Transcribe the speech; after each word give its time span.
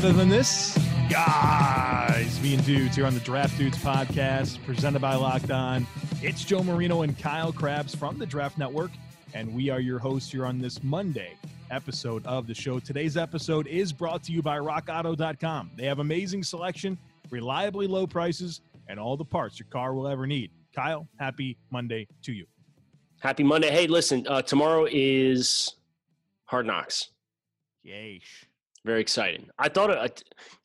better 0.00 0.14
than 0.14 0.30
this? 0.30 0.78
Guys, 1.10 2.40
me 2.40 2.54
and 2.54 2.64
dudes 2.64 2.96
here 2.96 3.04
on 3.04 3.12
the 3.12 3.20
Draft 3.20 3.58
Dudes 3.58 3.76
podcast, 3.76 4.64
presented 4.64 5.02
by 5.02 5.14
Locked 5.14 5.50
On. 5.50 5.86
It's 6.22 6.42
Joe 6.42 6.62
Marino 6.62 7.02
and 7.02 7.18
Kyle 7.18 7.52
Crabbs 7.52 7.94
from 7.94 8.16
the 8.18 8.24
Draft 8.24 8.56
Network, 8.56 8.92
and 9.34 9.54
we 9.54 9.68
are 9.68 9.78
your 9.78 9.98
hosts 9.98 10.32
here 10.32 10.46
on 10.46 10.58
this 10.58 10.82
Monday 10.82 11.34
episode 11.70 12.24
of 12.24 12.46
the 12.46 12.54
show. 12.54 12.78
Today's 12.80 13.18
episode 13.18 13.66
is 13.66 13.92
brought 13.92 14.22
to 14.22 14.32
you 14.32 14.40
by 14.40 14.58
RockAuto.com. 14.58 15.72
They 15.76 15.84
have 15.84 15.98
amazing 15.98 16.44
selection, 16.44 16.96
reliably 17.28 17.86
low 17.86 18.06
prices, 18.06 18.62
and 18.88 18.98
all 18.98 19.18
the 19.18 19.24
parts 19.26 19.58
your 19.58 19.68
car 19.68 19.92
will 19.92 20.08
ever 20.08 20.26
need. 20.26 20.50
Kyle, 20.74 21.06
happy 21.18 21.58
Monday 21.70 22.08
to 22.22 22.32
you. 22.32 22.46
Happy 23.18 23.42
Monday. 23.42 23.70
Hey, 23.70 23.86
listen, 23.86 24.26
uh, 24.26 24.40
tomorrow 24.40 24.86
is 24.90 25.74
Hard 26.46 26.64
Knocks. 26.64 27.10
Yeesh. 27.86 28.46
Very 28.84 29.00
exciting. 29.00 29.48
I 29.58 29.68
thought, 29.68 29.90
it, 29.90 30.22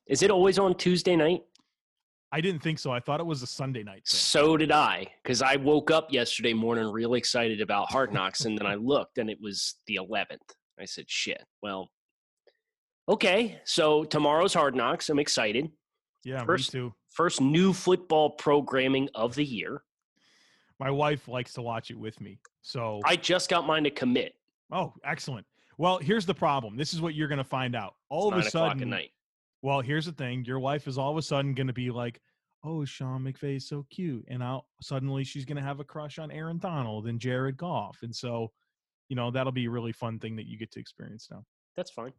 is 0.08 0.24
it 0.24 0.32
always 0.32 0.58
on 0.60 0.76
Tuesday 0.76 1.16
night? 1.16 1.44
I 2.32 2.42
didn't 2.42 2.62
think 2.62 2.80
so. 2.80 2.92
I 2.92 3.00
thought 3.00 3.20
it 3.20 3.26
was 3.26 3.44
a 3.44 3.48
Sunday 3.48 3.84
night. 3.84 4.06
Thing. 4.08 4.20
So 4.20 4.58
did 4.58 4.72
I, 4.72 5.08
because 5.24 5.42
I 5.42 5.56
woke 5.56 5.92
up 5.92 6.12
yesterday 6.12 6.54
morning 6.54 6.92
really 6.92 7.18
excited 7.18 7.62
about 7.62 7.92
Hard 7.92 8.14
Knocks, 8.14 8.46
and 8.46 8.58
then 8.58 8.66
I 8.66 8.76
looked 8.76 9.18
and 9.18 9.30
it 9.30 9.38
was 9.42 9.76
the 9.88 10.00
11th. 10.02 10.38
I 10.80 10.86
said, 10.86 11.06
shit. 11.08 11.44
Well, 11.62 11.90
okay. 13.08 13.62
So 13.64 14.04
tomorrow's 14.04 14.54
Hard 14.54 14.76
Knocks. 14.76 15.10
I'm 15.10 15.20
excited. 15.20 15.70
Yeah, 16.26 16.44
first, 16.44 16.74
me 16.74 16.80
too. 16.80 16.94
First 17.12 17.40
new 17.40 17.72
football 17.72 18.32
programming 18.32 19.08
of 19.16 19.36
the 19.36 19.46
year. 19.46 19.84
My 20.80 20.92
wife 20.92 21.28
likes 21.28 21.54
to 21.54 21.62
watch 21.62 21.90
it 21.90 21.98
with 21.98 22.20
me. 22.20 22.40
So 22.62 23.00
I 23.06 23.16
just 23.16 23.50
got 23.50 23.66
mine 23.66 23.86
to 23.86 23.92
commit. 23.92 24.34
Oh, 24.72 24.94
excellent. 25.06 25.46
Well, 25.78 25.98
here's 25.98 26.26
the 26.26 26.34
problem. 26.34 26.78
This 26.78 26.94
is 26.94 27.02
what 27.02 27.16
you're 27.16 27.28
going 27.28 27.38
to 27.38 27.44
find 27.44 27.76
out. 27.76 27.96
All 28.10 28.30
it's 28.30 28.40
of 28.40 28.48
a 28.48 28.50
sudden, 28.50 28.90
night. 28.90 29.12
Well, 29.62 29.82
here's 29.82 30.06
the 30.06 30.12
thing. 30.12 30.46
Your 30.46 30.60
wife 30.60 30.88
is 30.88 30.98
all 30.98 31.12
of 31.12 31.18
a 31.18 31.22
sudden 31.22 31.54
going 31.54 31.68
to 31.68 31.74
be 31.74 31.90
like, 31.90 32.22
"Oh, 32.64 32.86
Sean 32.86 33.24
McVay 33.24 33.58
is 33.58 33.68
so 33.68 33.86
cute," 33.90 34.26
and 34.28 34.44
I'll 34.44 34.68
suddenly 34.82 35.24
she's 35.24 35.46
going 35.46 35.58
to 35.58 35.64
have 35.64 35.80
a 35.80 35.84
crush 35.84 36.20
on 36.20 36.32
Aaron 36.32 36.60
Donald 36.60 37.08
and 37.08 37.20
Jared 37.20 37.58
Goff, 37.58 37.98
and 38.04 38.16
so, 38.16 38.52
you 39.10 39.16
know, 39.16 39.32
that'll 39.32 39.52
be 39.52 39.66
a 39.66 39.70
really 39.70 39.92
fun 39.92 40.20
thing 40.20 40.36
that 40.36 40.48
you 40.48 40.58
get 40.58 40.72
to 40.74 40.80
experience 40.80 41.28
now. 41.32 41.44
That's 41.76 41.92
fine. 41.92 42.14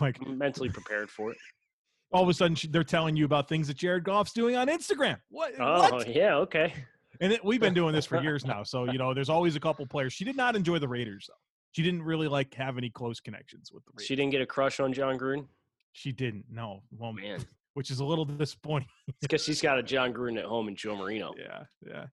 Like 0.00 0.18
I'm 0.24 0.38
mentally 0.38 0.68
prepared 0.68 1.10
for 1.10 1.32
it. 1.32 1.38
All 2.12 2.22
of 2.22 2.28
a 2.28 2.34
sudden, 2.34 2.56
they're 2.70 2.84
telling 2.84 3.16
you 3.16 3.24
about 3.24 3.48
things 3.48 3.66
that 3.66 3.76
Jared 3.76 4.04
Goff's 4.04 4.32
doing 4.32 4.54
on 4.54 4.68
Instagram. 4.68 5.16
What? 5.28 5.54
Oh, 5.58 5.90
what? 5.90 6.14
yeah, 6.14 6.36
okay. 6.36 6.72
And 7.20 7.32
it, 7.32 7.44
we've 7.44 7.60
been 7.60 7.74
doing 7.74 7.92
this 7.92 8.06
for 8.06 8.22
years 8.22 8.44
now, 8.46 8.62
so 8.62 8.84
you 8.84 8.98
know, 8.98 9.12
there's 9.12 9.28
always 9.28 9.56
a 9.56 9.60
couple 9.60 9.84
players. 9.86 10.12
She 10.12 10.24
did 10.24 10.36
not 10.36 10.54
enjoy 10.54 10.78
the 10.78 10.88
Raiders 10.88 11.28
though. 11.28 11.34
She 11.76 11.82
didn't 11.82 12.04
really 12.04 12.26
like 12.26 12.54
have 12.54 12.78
any 12.78 12.88
close 12.88 13.20
connections 13.20 13.70
with 13.70 13.84
the. 13.84 14.02
She 14.02 14.16
didn't 14.16 14.32
get 14.32 14.40
a 14.40 14.46
crush 14.46 14.80
on 14.80 14.94
Jon 14.94 15.18
Gruden. 15.18 15.44
She 15.92 16.10
didn't. 16.10 16.46
No, 16.50 16.82
well, 16.90 17.12
man, 17.12 17.44
which 17.74 17.90
is 17.90 18.00
a 18.00 18.04
little 18.04 18.24
disappointing. 18.24 18.88
because 19.20 19.44
she's 19.44 19.60
got 19.60 19.78
a 19.78 19.82
Jon 19.82 20.14
Gruden 20.14 20.38
at 20.38 20.46
home 20.46 20.68
and 20.68 20.76
Joe 20.78 20.96
Marino. 20.96 21.34
Yeah, 21.38 21.64
yeah. 21.86 22.06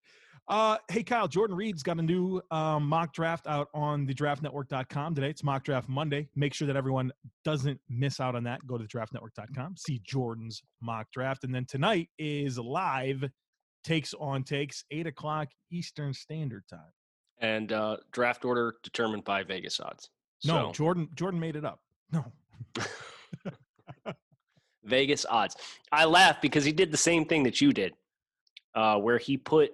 Uh, 0.50 0.80
hey, 0.92 1.02
Kyle, 1.02 1.30
Jordan 1.30 1.56
Reid's 1.56 1.82
got 1.82 1.98
a 1.98 2.02
new 2.02 2.42
um, 2.52 2.86
mock 2.90 3.14
draft 3.14 3.48
out 3.48 3.70
on 3.74 4.06
the 4.06 4.14
draftnetwork.com 4.14 5.16
today. 5.16 5.30
It's 5.30 5.46
mock 5.46 5.64
draft 5.64 5.88
Monday. 5.88 6.28
Make 6.36 6.54
sure 6.54 6.68
that 6.68 6.76
everyone 6.76 7.14
doesn't 7.46 7.80
miss 7.88 8.20
out 8.20 8.36
on 8.36 8.44
that. 8.44 8.68
Go 8.68 8.78
to 8.78 8.84
the 8.84 8.90
draftnetwork.com, 8.90 9.76
see 9.78 10.02
Jordan's 10.06 10.62
mock 10.82 11.08
draft. 11.14 11.46
And 11.46 11.56
then 11.56 11.64
tonight 11.64 12.10
is 12.20 12.60
live 12.60 13.24
takes 13.86 14.14
on 14.20 14.44
takes, 14.44 14.84
8 14.92 15.08
o'clock 15.08 15.48
Eastern 15.72 16.14
Standard 16.14 16.66
Time. 16.70 16.92
And 17.44 17.72
uh, 17.72 17.98
draft 18.12 18.46
order 18.46 18.78
determined 18.82 19.24
by 19.26 19.44
Vegas 19.44 19.80
odds. 19.80 20.10
So. 20.40 20.54
No, 20.54 20.72
Jordan 20.72 21.10
Jordan 21.14 21.40
made 21.40 21.56
it 21.56 21.66
up. 21.66 21.80
No. 22.12 22.26
Vegas 24.86 25.26
odds. 25.30 25.56
I 25.92 26.06
laugh 26.06 26.42
because 26.42 26.66
he 26.66 26.72
did 26.72 26.92
the 26.92 26.98
same 26.98 27.26
thing 27.26 27.44
that 27.44 27.62
you 27.62 27.72
did, 27.72 27.94
uh, 28.76 28.98
where 28.98 29.18
he 29.18 29.38
put 29.38 29.72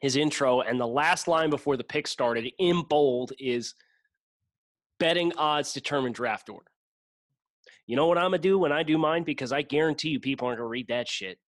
his 0.00 0.16
intro 0.16 0.60
and 0.60 0.80
the 0.80 0.86
last 0.86 1.26
line 1.26 1.50
before 1.50 1.76
the 1.76 1.84
pick 1.84 2.06
started 2.06 2.48
in 2.58 2.82
bold 2.82 3.32
is 3.38 3.74
betting 5.00 5.32
odds 5.36 5.72
determine 5.72 6.12
draft 6.12 6.48
order. 6.48 6.66
You 7.86 7.96
know 7.96 8.06
what 8.06 8.18
I'm 8.18 8.26
gonna 8.26 8.38
do 8.38 8.58
when 8.58 8.72
I 8.72 8.82
do 8.82 8.98
mine 8.98 9.24
because 9.24 9.52
I 9.52 9.62
guarantee 9.62 10.10
you 10.10 10.20
people 10.20 10.46
aren't 10.46 10.58
gonna 10.58 10.68
read 10.68 10.88
that 10.88 11.08
shit. 11.08 11.38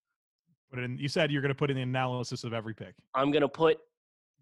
Put 0.70 0.78
in. 0.78 0.98
You 0.98 1.08
said 1.08 1.30
you're 1.30 1.42
gonna 1.42 1.54
put 1.54 1.70
in 1.70 1.76
the 1.76 1.82
analysis 1.82 2.44
of 2.44 2.52
every 2.52 2.74
pick. 2.74 2.94
I'm 3.14 3.30
gonna 3.30 3.48
put 3.48 3.78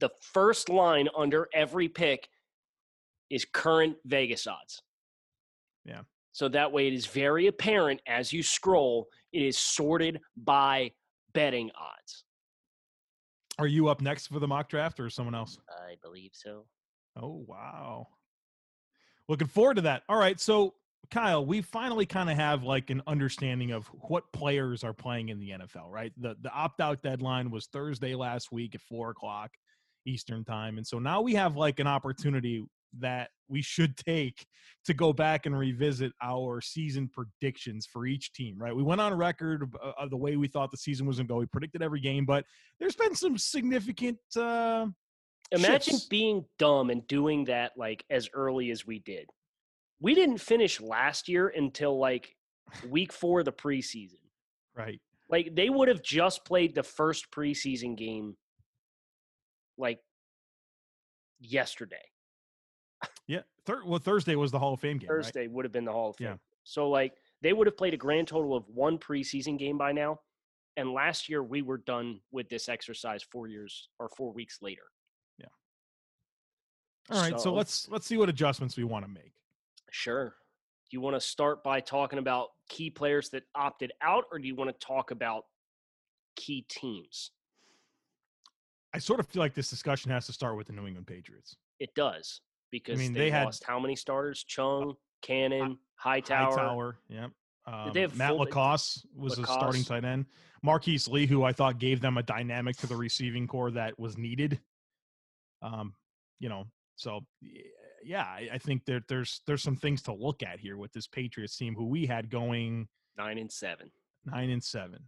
the 0.01 0.11
first 0.21 0.69
line 0.69 1.09
under 1.17 1.49
every 1.55 1.89
pick 1.89 2.29
is 3.31 3.45
current 3.45 3.97
Vegas 4.05 4.47
odds. 4.47 4.83
Yeah. 5.85 6.01
So 6.33 6.49
that 6.49 6.71
way 6.71 6.87
it 6.87 6.95
is 6.95 7.07
very 7.07 7.47
apparent 7.49 8.01
as 8.07 8.33
you 8.33 8.43
scroll, 8.43 9.09
it 9.33 9.43
is 9.43 9.59
sorted 9.59 10.21
by 10.37 10.93
betting 11.35 11.71
odds. 11.77 12.25
Are 13.59 13.67
you 13.67 13.89
up 13.89 14.01
next 14.01 14.29
for 14.29 14.39
the 14.39 14.47
mock 14.47 14.69
draft 14.69 15.01
or 15.01 15.11
someone 15.11 15.35
else? 15.35 15.59
I 15.69 15.97
believe 16.01 16.31
so. 16.33 16.65
Oh, 17.21 17.45
wow. 17.47 18.07
Looking 19.29 19.49
forward 19.49 19.75
to 19.75 19.83
that. 19.83 20.05
All 20.09 20.19
right. 20.19 20.39
So, 20.39 20.75
Kyle, 21.11 21.45
we 21.45 21.61
finally 21.61 22.07
kind 22.07 22.31
of 22.31 22.37
have 22.37 22.63
like 22.63 22.91
an 22.91 23.03
understanding 23.07 23.73
of 23.73 23.87
what 23.89 24.31
players 24.33 24.85
are 24.85 24.93
playing 24.93 25.31
in 25.31 25.41
the 25.41 25.51
NFL, 25.51 25.91
right? 25.91 26.13
The 26.19 26.37
the 26.41 26.53
opt 26.53 26.81
out 26.81 27.03
deadline 27.03 27.51
was 27.51 27.67
Thursday 27.67 28.15
last 28.15 28.53
week 28.53 28.75
at 28.75 28.81
four 28.83 29.11
o'clock 29.11 29.51
Eastern 30.09 30.45
time. 30.45 30.79
And 30.79 30.87
so 30.87 30.99
now 30.99 31.21
we 31.21 31.35
have 31.35 31.57
like 31.57 31.81
an 31.81 31.87
opportunity 31.87 32.65
that 32.99 33.31
we 33.49 33.63
should 33.63 33.97
take 34.07 34.47
to 34.85 34.95
go 34.95 35.13
back 35.13 35.47
and 35.47 35.59
revisit 35.59 36.13
our 36.23 36.61
season 36.61 37.11
predictions 37.13 37.87
for 37.87 38.07
each 38.07 38.33
team, 38.33 38.57
right? 38.59 38.75
We 38.75 38.83
went 38.83 39.01
on 39.01 39.15
record 39.15 39.63
of, 39.63 39.77
uh, 39.83 40.07
the 40.09 40.17
way 40.17 40.37
we 40.37 40.49
thought 40.49 40.71
the 40.71 40.77
season 40.77 41.07
was 41.07 41.17
going 41.17 41.27
to 41.29 41.33
go. 41.33 41.39
We 41.39 41.47
predicted 41.47 41.83
every 41.83 42.01
game, 42.01 42.25
but 42.25 42.45
there's 42.81 42.97
been 42.97 43.15
some 43.15 43.37
significant. 43.37 44.19
Uh, 44.37 44.87
Imagine 45.51 45.95
shifts. 45.95 46.07
being 46.07 46.45
dumb 46.59 46.91
and 46.91 47.07
doing 47.07 47.45
that 47.47 47.73
like 47.77 48.05
as 48.11 48.29
early 48.35 48.71
as 48.71 48.87
we 48.87 48.99
did. 49.01 49.29
We 50.01 50.15
didn't 50.15 50.39
finish 50.39 50.81
last 50.81 51.29
year 51.29 51.49
until 51.49 51.99
like 51.99 52.35
week 52.89 53.13
four 53.13 53.41
of 53.41 53.47
the 53.47 53.53
preseason. 53.53 54.21
Right. 54.77 55.01
Like 55.31 55.55
they 55.55 55.71
would 55.71 55.89
have 55.89 56.03
just 56.03 56.45
played 56.45 56.75
the 56.75 56.83
first 56.83 57.31
preseason 57.31 57.97
game 57.97 58.37
like 59.79 60.01
yesterday. 61.41 61.97
Yeah. 63.27 63.43
Thir- 63.67 63.85
well, 63.85 63.99
Thursday 63.99 64.35
was 64.35 64.51
the 64.51 64.59
Hall 64.59 64.75
of 64.75 64.81
Fame 64.81 64.99
game. 64.99 65.09
Thursday 65.09 65.41
right? 65.41 65.51
would 65.51 65.65
have 65.65 65.73
been 65.73 65.85
the 65.85 65.93
Hall 65.93 66.11
of 66.11 66.17
Fame. 66.17 66.29
Yeah. 66.29 66.37
So 66.65 66.89
like 66.89 67.15
they 67.43 67.53
would 67.53 67.67
have 67.67 67.77
played 67.77 67.95
a 67.95 67.99
grand 67.99 68.29
total 68.29 68.57
of 68.57 68.65
one 68.69 68.99
preseason 68.99 69.59
game 69.59 69.79
by 69.79 69.93
now. 69.93 70.21
And 70.77 70.93
last 70.93 71.29
year 71.29 71.43
we 71.43 71.63
were 71.63 71.79
done 71.79 72.21
with 72.31 72.49
this 72.49 72.69
exercise 72.69 73.23
four 73.23 73.49
years 73.49 73.89
or 73.99 74.09
four 74.17 74.33
weeks 74.33 74.59
later. 74.63 74.83
Yeah. 75.39 75.47
All 77.11 77.21
right. 77.21 77.33
So, 77.33 77.45
so 77.45 77.55
let's 77.55 77.89
let's 77.89 78.07
see 78.07 78.17
what 78.17 78.29
adjustments 78.29 78.77
we 78.77 78.85
want 78.85 79.05
to 79.05 79.11
make. 79.11 79.33
Sure. 79.91 80.35
Do 80.91 80.97
you 80.97 81.01
want 81.01 81.17
to 81.17 81.21
start 81.21 81.63
by 81.63 81.81
talking 81.81 82.19
about 82.19 82.49
key 82.69 82.89
players 82.89 83.29
that 83.31 83.43
opted 83.55 83.93
out, 84.03 84.25
or 84.33 84.39
do 84.39 84.49
you 84.49 84.55
want 84.55 84.71
to 84.71 84.87
talk 84.87 85.11
about 85.11 85.45
key 86.37 86.65
teams? 86.69 87.33
I 88.95 88.99
sort 88.99 89.21
of 89.21 89.27
feel 89.29 89.41
like 89.41 89.55
this 89.55 89.71
discussion 89.71 90.11
has 90.11 90.27
to 90.27 90.33
start 90.33 90.57
with 90.57 90.67
the 90.67 90.73
New 90.73 90.87
England 90.87 91.07
Patriots. 91.07 91.57
It 91.79 91.95
does 91.95 92.41
because 92.71 92.99
I 92.99 93.03
mean, 93.03 93.13
they, 93.13 93.21
they 93.21 93.31
had- 93.31 93.45
lost 93.47 93.65
how 93.65 93.79
many 93.79 93.97
starters? 93.97 94.43
Chung, 94.45 94.95
Cannon, 95.23 95.79
Hightower. 95.97 96.51
Hightower, 96.51 96.99
yep. 97.09 97.31
Um, 97.67 97.93
Matt 98.17 98.31
full- 98.31 98.39
LaCosse 98.39 99.05
was 99.15 99.39
a 99.39 99.45
starting 99.45 99.85
tight 99.85 100.05
end. 100.05 100.25
Marquise 100.63 101.07
Lee, 101.07 101.27
who 101.27 101.45
I 101.45 101.53
thought 101.53 101.79
gave 101.79 102.01
them 102.01 102.17
a 102.17 102.23
dynamic 102.23 102.77
to 102.79 102.87
the 102.87 102.97
receiving 102.97 103.47
core 103.47 103.71
that 103.73 103.99
was 103.99 104.17
needed. 104.17 104.59
Um, 105.63 105.93
you 106.41 106.49
know, 106.49 106.65
so 106.97 107.21
yeah, 108.03 108.23
I, 108.25 108.49
I 108.55 108.59
think 108.59 108.85
that 108.87 109.07
there's 109.09 109.43
there's 109.47 109.63
some 109.63 109.77
things 109.77 110.03
to 110.03 110.13
look 110.15 110.43
at 110.43 110.61
here 110.61 110.77
with 110.77 110.93
this 110.93 111.07
Patriots 111.07 111.57
team 111.57 111.75
who 111.75 111.87
we 111.87 112.07
had 112.07 112.31
going 112.31 112.89
Nine 113.19 113.39
and 113.39 113.51
seven. 113.53 113.91
nine 114.25 114.51
and 114.51 114.63
seven. 114.65 115.01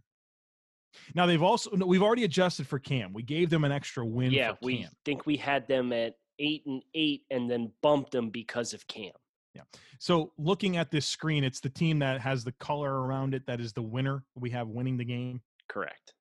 Now 1.15 1.25
they've 1.25 1.41
also 1.41 1.69
no, 1.71 1.85
we've 1.85 2.03
already 2.03 2.23
adjusted 2.23 2.67
for 2.67 2.79
Cam. 2.79 3.13
We 3.13 3.23
gave 3.23 3.49
them 3.49 3.63
an 3.63 3.71
extra 3.71 4.05
win. 4.05 4.31
Yeah, 4.31 4.53
for 4.53 4.59
we 4.63 4.87
think 5.05 5.25
we 5.25 5.37
had 5.37 5.67
them 5.67 5.93
at 5.93 6.15
eight 6.39 6.63
and 6.65 6.83
eight, 6.93 7.23
and 7.29 7.49
then 7.49 7.71
bumped 7.81 8.11
them 8.11 8.29
because 8.29 8.73
of 8.73 8.85
Cam. 8.87 9.11
Yeah. 9.53 9.63
So 9.99 10.31
looking 10.37 10.77
at 10.77 10.91
this 10.91 11.05
screen, 11.05 11.43
it's 11.43 11.59
the 11.59 11.69
team 11.69 11.99
that 11.99 12.21
has 12.21 12.43
the 12.43 12.53
color 12.53 13.01
around 13.01 13.33
it 13.33 13.45
that 13.47 13.59
is 13.59 13.73
the 13.73 13.81
winner. 13.81 14.23
We 14.35 14.49
have 14.51 14.67
winning 14.67 14.97
the 14.97 15.05
game. 15.05 15.41
Correct. 15.67 16.13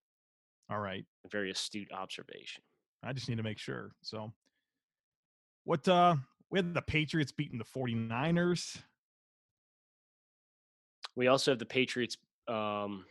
All 0.71 0.81
right. 0.81 1.05
Very 1.31 1.51
astute 1.51 1.93
observation. 1.93 2.63
I 3.03 3.13
just 3.13 3.29
need 3.29 3.37
to 3.37 3.43
make 3.43 3.59
sure. 3.59 3.93
So 4.03 4.33
what 5.65 5.87
uh 5.89 6.17
we 6.51 6.59
had 6.59 6.75
the 6.75 6.83
Patriots 6.83 7.33
beating 7.33 7.59
the 7.59 7.65
49ers. 7.65 8.83
We 11.17 11.29
also 11.29 11.53
have 11.53 11.59
the 11.59 11.67
Patriots. 11.67 12.17
Um, 12.49 13.05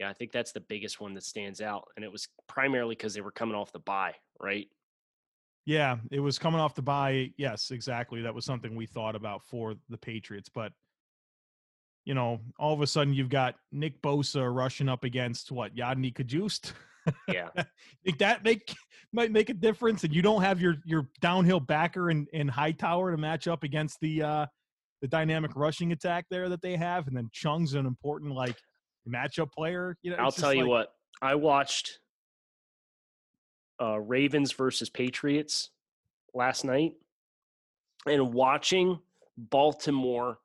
yeah, 0.00 0.08
I 0.08 0.14
think 0.14 0.32
that's 0.32 0.52
the 0.52 0.60
biggest 0.60 0.98
one 0.98 1.12
that 1.14 1.24
stands 1.24 1.60
out, 1.60 1.88
and 1.94 2.04
it 2.04 2.10
was 2.10 2.26
primarily 2.48 2.94
because 2.94 3.12
they 3.12 3.20
were 3.20 3.30
coming 3.30 3.54
off 3.54 3.70
the 3.70 3.80
bye, 3.80 4.14
right? 4.40 4.66
Yeah, 5.66 5.98
it 6.10 6.20
was 6.20 6.38
coming 6.38 6.58
off 6.58 6.74
the 6.74 6.80
bye. 6.80 7.32
Yes, 7.36 7.70
exactly. 7.70 8.22
That 8.22 8.34
was 8.34 8.46
something 8.46 8.74
we 8.74 8.86
thought 8.86 9.14
about 9.14 9.44
for 9.44 9.74
the 9.90 9.98
Patriots, 9.98 10.48
but 10.48 10.72
you 12.06 12.14
know, 12.14 12.40
all 12.58 12.72
of 12.72 12.80
a 12.80 12.86
sudden 12.86 13.12
you've 13.12 13.28
got 13.28 13.56
Nick 13.72 14.00
Bosa 14.00 14.52
rushing 14.52 14.88
up 14.88 15.04
against 15.04 15.52
what 15.52 15.76
Yodny 15.76 16.14
Cajuste. 16.14 16.72
Yeah. 17.28 17.50
think 18.04 18.18
that 18.18 18.42
make 18.42 18.74
might 19.12 19.32
make 19.32 19.50
a 19.50 19.54
difference, 19.54 20.02
and 20.02 20.14
you 20.14 20.22
don't 20.22 20.40
have 20.40 20.62
your 20.62 20.76
your 20.86 21.10
downhill 21.20 21.60
backer 21.60 22.08
and 22.08 22.26
in 22.32 22.48
Hightower 22.48 23.10
to 23.10 23.18
match 23.18 23.48
up 23.48 23.64
against 23.64 24.00
the 24.00 24.22
uh 24.22 24.46
the 25.02 25.08
dynamic 25.08 25.52
rushing 25.56 25.92
attack 25.92 26.24
there 26.30 26.48
that 26.48 26.62
they 26.62 26.76
have, 26.76 27.06
and 27.06 27.14
then 27.14 27.28
Chung's 27.32 27.74
an 27.74 27.84
important 27.84 28.32
like 28.32 28.56
matchup 29.08 29.52
player. 29.52 29.96
You 30.02 30.12
know, 30.12 30.16
I'll 30.18 30.32
tell 30.32 30.54
you 30.54 30.66
what. 30.66 30.92
I 31.22 31.34
watched 31.34 31.98
uh, 33.80 33.98
Ravens 34.00 34.52
versus 34.52 34.88
Patriots 34.88 35.70
last 36.34 36.64
night, 36.64 36.94
and 38.06 38.32
watching 38.32 38.98
Baltimore 39.36 40.38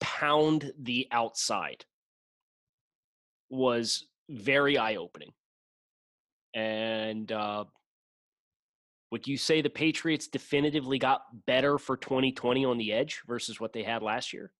pound 0.00 0.72
the 0.78 1.08
outside 1.10 1.84
was 3.50 4.06
very 4.28 4.78
eye 4.78 4.96
opening. 4.96 5.32
And 6.54 7.30
uh, 7.32 7.64
would 9.10 9.26
you 9.26 9.36
say 9.36 9.62
the 9.62 9.70
Patriots 9.70 10.28
definitively 10.28 10.98
got 10.98 11.22
better 11.46 11.78
for 11.78 11.96
2020 11.96 12.64
on 12.64 12.78
the 12.78 12.92
edge 12.92 13.22
versus 13.26 13.60
what 13.60 13.72
they 13.72 13.82
had 13.82 14.02
last 14.02 14.32
year? 14.32 14.52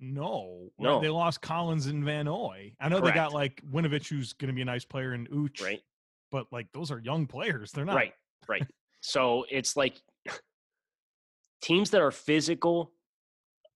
No, 0.00 0.70
No. 0.78 1.00
they 1.00 1.08
lost 1.08 1.42
Collins 1.42 1.86
and 1.86 2.04
Van 2.04 2.24
Noy. 2.24 2.74
I 2.80 2.88
know 2.88 3.00
they 3.00 3.12
got 3.12 3.32
like 3.32 3.62
Winovich, 3.70 4.08
who's 4.08 4.32
going 4.32 4.48
to 4.48 4.54
be 4.54 4.62
a 4.62 4.64
nice 4.64 4.84
player, 4.84 5.12
and 5.12 5.28
Ooch, 5.30 5.62
Right. 5.62 5.82
but 6.30 6.46
like 6.52 6.72
those 6.72 6.90
are 6.90 6.98
young 6.98 7.26
players. 7.26 7.72
They're 7.72 7.84
not 7.84 7.96
Right, 7.96 8.14
right. 8.48 8.66
So 9.00 9.44
it's 9.50 9.76
like 9.76 10.00
teams 11.62 11.90
that 11.90 12.00
are 12.00 12.10
physical 12.10 12.92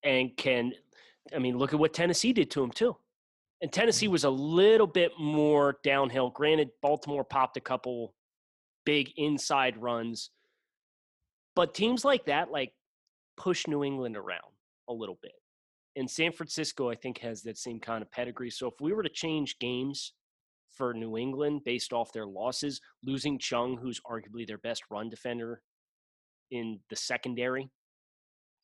and 0.03 0.37
can, 0.37 0.73
I 1.35 1.39
mean, 1.39 1.59
look 1.59 1.73
at 1.73 1.79
what 1.79 1.93
Tennessee 1.95 2.33
did 2.33 2.51
to 2.53 2.61
them 2.61 2.71
too. 2.71 2.97
And 3.61 3.73
Tennessee 3.73 4.07
mm-hmm. 4.07 4.13
was 4.13 4.25
a 4.25 4.31
little 4.31 4.87
bit 4.87 5.13
more 5.19 5.79
downhill. 5.83 6.31
Granted, 6.31 6.71
Baltimore 6.83 7.25
popped 7.25 7.57
a 7.57 7.61
couple 7.61 8.15
big 8.85 9.11
inside 9.17 9.77
runs, 9.79 10.31
but 11.57 11.75
teams 11.75 12.05
like 12.05 12.27
that, 12.27 12.51
like, 12.51 12.73
push 13.37 13.67
New 13.67 13.83
England 13.85 14.17
around 14.17 14.53
a 14.89 14.93
little 14.93 15.19
bit. 15.23 15.33
And 15.97 16.11
San 16.11 16.33
Francisco, 16.33 16.91
I 16.91 16.97
think, 16.97 17.19
has 17.19 17.43
that 17.43 17.57
same 17.57 17.79
kind 17.79 18.03
of 18.03 18.11
pedigree. 18.11 18.51
So 18.51 18.67
if 18.67 18.75
we 18.81 18.93
were 18.93 19.03
to 19.03 19.09
change 19.09 19.59
games 19.61 20.13
for 20.73 20.93
New 20.93 21.17
England 21.17 21.63
based 21.65 21.93
off 21.93 22.13
their 22.13 22.27
losses, 22.27 22.81
losing 23.05 23.39
Chung, 23.39 23.79
who's 23.81 24.01
arguably 24.01 24.47
their 24.47 24.59
best 24.59 24.83
run 24.91 25.09
defender 25.09 25.63
in 26.51 26.81
the 26.91 26.97
secondary, 26.97 27.71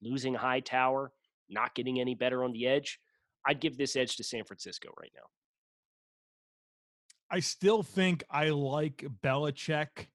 losing 0.03 0.35
Hightower, 0.35 1.13
not 1.49 1.75
getting 1.75 2.01
any 2.01 2.15
better 2.15 2.43
on 2.43 2.53
the 2.53 2.67
edge, 2.67 2.99
I'd 3.47 3.61
give 3.61 3.79
this 3.79 3.97
edge 3.97 4.17
to 4.17 4.25
San 4.25 4.45
Francisco 4.45 4.91
right 5.01 5.13
now. 5.15 5.23
I 7.31 7.41
still 7.41 7.85
think 7.85 8.25
I 8.29 8.49
like 8.49 9.07
Belichick 9.23 10.09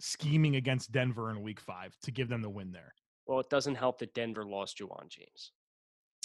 scheming 0.00 0.56
against 0.56 0.90
Denver 0.90 1.30
in 1.30 1.42
Week 1.42 1.60
Five 1.60 1.96
to 2.02 2.10
give 2.10 2.28
them 2.28 2.42
the 2.42 2.50
win 2.50 2.72
there. 2.72 2.92
Well, 3.26 3.40
it 3.40 3.50
doesn't 3.50 3.76
help 3.76 3.98
that 4.00 4.14
Denver 4.14 4.44
lost 4.44 4.78
Ja'Wuan 4.78 5.08
James. 5.08 5.52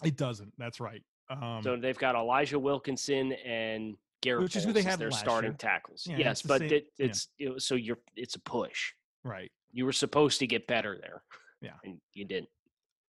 It 0.04 0.18
doesn't. 0.18 0.54
That's 0.58 0.80
right. 0.80 1.02
Um, 1.30 1.62
So 1.64 1.76
they've 1.78 1.98
got 1.98 2.16
Elijah 2.16 2.60
Wilkinson 2.60 3.32
and 3.34 3.96
Garrett 4.22 4.44
Which 4.44 4.56
is 4.56 4.64
who 4.64 4.74
they 4.74 4.84
have. 4.84 5.00
their 5.00 5.12
starting 5.12 5.52
year. 5.52 5.58
tackles. 5.58 6.06
Yeah, 6.08 6.18
yes, 6.18 6.40
it's 6.40 6.48
but 6.48 6.62
it, 6.62 6.88
yeah. 6.98 7.06
it's 7.08 7.28
it, 7.40 7.62
so 7.62 7.76
you're 7.76 7.98
it's 8.16 8.36
a 8.36 8.40
push. 8.42 8.94
right. 9.24 9.52
You 9.74 9.86
were 9.86 9.94
supposed 9.94 10.40
to 10.40 10.48
get 10.48 10.68
better 10.68 10.98
there. 11.00 11.24
Yeah. 11.62 11.76
and 11.86 11.98
you 12.14 12.26
didn't. 12.26 12.50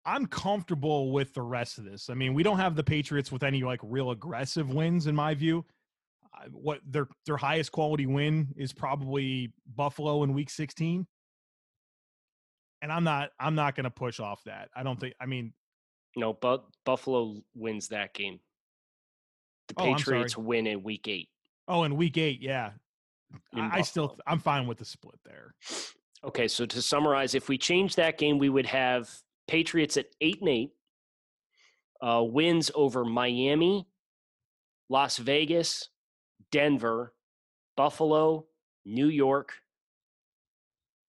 I'm 0.05 0.27
comfortable 0.27 1.11
with 1.13 1.33
the 1.35 1.43
rest 1.43 1.79
of 1.79 1.85
this. 1.85 2.11
I 2.11 2.15
mean, 2.15 2.35
we 2.35 2.43
don't 2.43 2.59
have 2.59 2.75
the 2.77 2.85
Patriots 2.85 3.31
with 3.33 3.43
any 3.43 3.63
like 3.63 3.81
real 3.83 4.11
aggressive 4.11 4.69
wins, 4.71 5.07
in 5.07 5.15
my 5.15 5.35
view. 5.35 5.65
What 6.53 6.81
their 6.87 7.07
their 7.27 7.37
highest 7.37 7.73
quality 7.73 8.07
win 8.07 8.49
is 8.57 8.73
probably 8.73 9.53
Buffalo 9.75 10.23
in 10.23 10.33
Week 10.33 10.49
16, 10.51 11.07
and 12.83 12.93
I'm 12.93 13.05
not 13.05 13.31
I'm 13.39 13.55
not 13.55 13.75
going 13.75 13.85
to 13.85 13.91
push 13.91 14.21
off 14.21 14.43
that. 14.45 14.69
I 14.75 14.83
don't 14.83 14.99
think. 14.99 15.15
I 15.21 15.27
mean, 15.27 15.53
No, 16.17 16.33
but 16.33 16.65
Buffalo 16.85 17.37
wins 17.55 17.89
that 17.89 18.15
game. 18.15 18.41
The 19.69 19.75
Oh, 19.79 19.95
Patriots 19.95 20.37
win 20.37 20.67
in 20.67 20.83
Week 20.83 21.07
Eight. 21.07 21.29
oh, 21.69 21.85
in 21.85 21.97
Week 21.97 22.17
Eight, 22.19 22.41
yeah, 22.43 22.73
in 23.53 23.61
I, 23.61 23.79
I 23.79 23.83
still 23.83 24.19
I'm 24.27 24.41
fine 24.41 24.67
with 24.67 24.79
the 24.79 24.85
split 24.85 25.21
there. 25.25 25.55
Okay, 26.25 26.49
so 26.49 26.67
to 26.67 26.83
summarize, 26.83 27.35
if 27.35 27.49
we 27.49 27.57
change 27.57 27.95
that 27.95 28.19
game, 28.19 28.39
we 28.39 28.49
would 28.49 28.67
have 28.67 29.09
Patriots 29.47 29.97
at 29.97 30.07
eight 30.21 30.41
and 30.41 30.49
eight, 30.49 30.71
uh, 32.03 32.23
wins 32.25 32.71
over 32.75 33.05
Miami, 33.05 33.87
Las 34.89 35.17
Vegas, 35.19 35.89
Denver, 36.51 37.15
Buffalo, 37.77 38.47
New 38.85 39.07
York, 39.09 39.53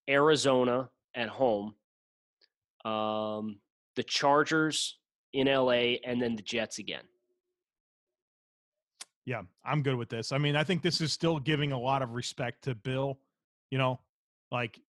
Arizona 0.09 0.89
at 1.15 1.29
home, 1.29 1.73
um, 2.85 3.59
the 4.01 4.05
Chargers 4.05 4.97
in 5.31 5.45
LA, 5.45 5.99
and 6.03 6.19
then 6.19 6.35
the 6.35 6.41
Jets 6.41 6.79
again. 6.79 7.03
Yeah, 9.27 9.43
I'm 9.63 9.83
good 9.83 9.93
with 9.93 10.09
this. 10.09 10.31
I 10.31 10.39
mean, 10.39 10.55
I 10.55 10.63
think 10.63 10.81
this 10.81 11.01
is 11.01 11.13
still 11.13 11.37
giving 11.37 11.71
a 11.71 11.77
lot 11.77 12.01
of 12.01 12.09
respect 12.13 12.63
to 12.63 12.73
Bill, 12.73 13.19
you 13.69 13.77
know, 13.77 13.99
like 14.51 14.79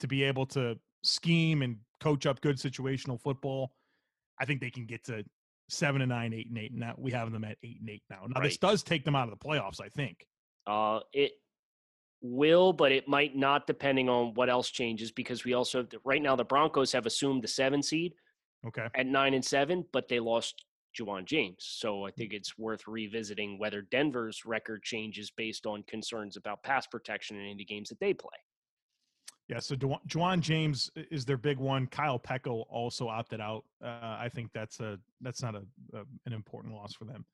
to 0.00 0.06
be 0.06 0.22
able 0.22 0.44
to 0.48 0.78
scheme 1.02 1.62
and 1.62 1.78
coach 1.98 2.26
up 2.26 2.42
good 2.42 2.56
situational 2.56 3.18
football. 3.18 3.72
I 4.38 4.44
think 4.44 4.60
they 4.60 4.68
can 4.68 4.84
get 4.84 5.02
to 5.04 5.24
seven 5.70 6.02
and 6.02 6.10
nine, 6.10 6.34
eight 6.34 6.50
and 6.50 6.58
eight. 6.58 6.74
Now 6.74 6.94
we 6.98 7.10
have 7.12 7.32
them 7.32 7.44
at 7.44 7.56
eight 7.64 7.80
and 7.80 7.88
eight 7.88 8.02
now. 8.10 8.26
Now 8.28 8.42
this 8.42 8.58
does 8.58 8.82
take 8.82 9.06
them 9.06 9.16
out 9.16 9.32
of 9.32 9.38
the 9.38 9.42
playoffs, 9.42 9.80
I 9.80 9.88
think. 9.88 10.26
Uh, 10.66 11.00
it 11.14 11.32
will, 12.20 12.74
but 12.74 12.92
it 12.92 13.08
might 13.08 13.34
not, 13.34 13.66
depending 13.66 14.10
on 14.10 14.34
what 14.34 14.50
else 14.50 14.68
changes. 14.68 15.10
Because 15.10 15.46
we 15.46 15.54
also 15.54 15.86
right 16.04 16.20
now 16.20 16.36
the 16.36 16.44
Broncos 16.44 16.92
have 16.92 17.06
assumed 17.06 17.42
the 17.42 17.48
seven 17.48 17.82
seed 17.82 18.12
Okay. 18.66 18.86
at 18.94 19.06
nine 19.06 19.34
and 19.34 19.44
seven, 19.44 19.84
but 19.92 20.08
they 20.08 20.20
lost 20.20 20.64
Ja'Wuan 20.98 21.24
James. 21.24 21.56
So 21.60 22.04
I 22.04 22.10
think 22.10 22.32
it's 22.32 22.58
worth 22.58 22.86
revisiting 22.86 23.58
whether 23.58 23.82
Denver's 23.82 24.44
record 24.44 24.82
changes 24.82 25.30
based 25.30 25.66
on 25.66 25.82
concerns 25.84 26.36
about 26.36 26.62
pass 26.62 26.86
protection 26.86 27.36
in 27.36 27.46
any 27.46 27.64
games 27.64 27.88
that 27.88 28.00
they 28.00 28.14
play. 28.14 28.36
Yeah, 29.48 29.60
so 29.60 29.74
Ja'Wuan 29.76 30.40
James 30.40 30.90
is 31.10 31.24
their 31.24 31.38
big 31.38 31.58
one. 31.58 31.86
Kyle 31.86 32.18
Peko 32.18 32.64
also 32.68 33.08
opted 33.08 33.40
out. 33.40 33.64
Uh, 33.82 34.16
I 34.18 34.28
think 34.32 34.50
that's 34.52 34.78
a 34.80 34.98
that's 35.22 35.42
not 35.42 35.54
a, 35.54 35.62
a 35.94 36.02
an 36.26 36.34
important 36.34 36.74
loss 36.74 36.92
for 36.92 37.06
them. 37.06 37.24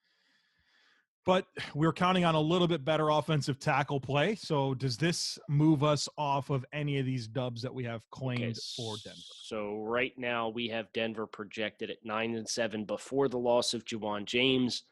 But 1.27 1.47
we're 1.75 1.93
counting 1.93 2.25
on 2.27 2.35
a 2.35 2.41
little 2.41 2.69
bit 2.69 2.85
better 2.85 3.09
offensive 3.09 3.59
tackle 3.59 3.99
play. 3.99 4.35
So 4.35 4.75
does 4.75 4.99
this 4.99 5.39
move 5.49 5.83
us 5.83 6.07
off 6.19 6.51
of 6.51 6.67
any 6.73 6.99
of 6.99 7.07
these 7.07 7.27
dubs 7.27 7.63
that 7.63 7.73
we 7.75 7.83
have 7.85 8.03
claimed 8.11 8.57
for 8.77 8.97
Denver? 9.03 9.19
So 9.43 9.79
right 9.79 10.13
now 10.19 10.51
we 10.51 10.69
have 10.69 10.93
Denver 10.93 11.27
projected 11.27 11.91
at 11.91 11.97
nine 12.05 12.35
and 12.35 12.47
seven 12.49 12.85
before 12.85 13.29
the 13.29 13.39
loss 13.39 13.73
of 13.73 13.85
Ja'Wuan 13.87 14.27
James. 14.27 14.83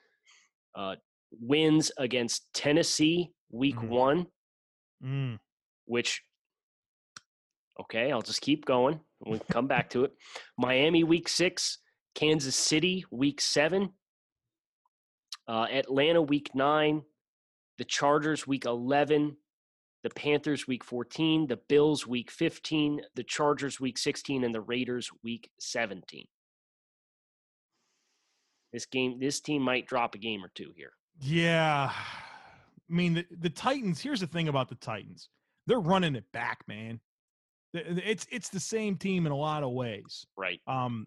Uh, 0.75 0.97
wins 1.41 1.93
against 1.99 2.51
Tennessee 2.55 3.31
week 3.51 3.77
Mhm. 3.77 3.89
one, 3.89 4.27
Mm, 5.03 5.39
which 5.85 6.23
okay, 7.81 8.11
I'll 8.13 8.23
just 8.23 8.41
keep 8.41 8.65
going. 8.65 9.01
We'll 9.21 9.41
come 9.41 9.67
back 9.67 9.91
to 9.91 10.05
it. 10.05 10.13
Miami 10.57 11.05
week 11.05 11.29
six, 11.29 11.79
Kansas 12.15 12.57
City 12.57 13.05
week 13.11 13.41
seven, 13.41 13.95
uh, 15.53 15.67
Atlanta 15.71 16.23
week 16.23 16.51
nine, 16.55 17.03
the 17.77 17.85
Chargers 17.85 18.47
week 18.47 18.65
eleven, 18.65 19.37
the 20.03 20.11
Panthers 20.11 20.67
week 20.67 20.83
fourteen, 20.83 21.47
the 21.47 21.59
Bills 21.69 22.07
week 22.07 22.31
fifteen, 22.31 23.03
the 23.15 23.23
Chargers 23.23 23.79
week 23.79 23.99
sixteen, 23.99 24.45
and 24.45 24.55
the 24.55 24.63
Raiders 24.63 25.11
week 25.23 25.51
seventeen. 25.61 26.25
This 28.73 28.87
game, 28.87 29.19
this 29.21 29.41
team 29.41 29.61
might 29.61 29.87
drop 29.87 30.15
a 30.15 30.19
game 30.19 30.43
or 30.43 30.51
two 30.55 30.73
here. 30.75 30.93
yeah. 31.21 31.93
I 32.91 32.95
mean, 32.95 33.15
the, 33.15 33.27
the 33.41 33.51
Titans, 33.51 34.01
here's 34.01 34.21
the 34.21 34.27
thing 34.27 34.49
about 34.49 34.69
the 34.69 34.75
Titans. 34.77 35.29
They're 35.67 35.81
running 35.81 36.15
it 36.15 36.25
back, 36.33 36.61
man. 36.67 37.01
It's 37.75 38.27
it's 38.31 38.49
the 38.49 38.61
same 38.61 38.97
team 38.97 39.27
in 39.27 39.33
a 39.33 39.37
lot 39.37 39.63
of 39.63 39.73
ways. 39.73 40.27
Right. 40.37 40.61
Um, 40.67 41.07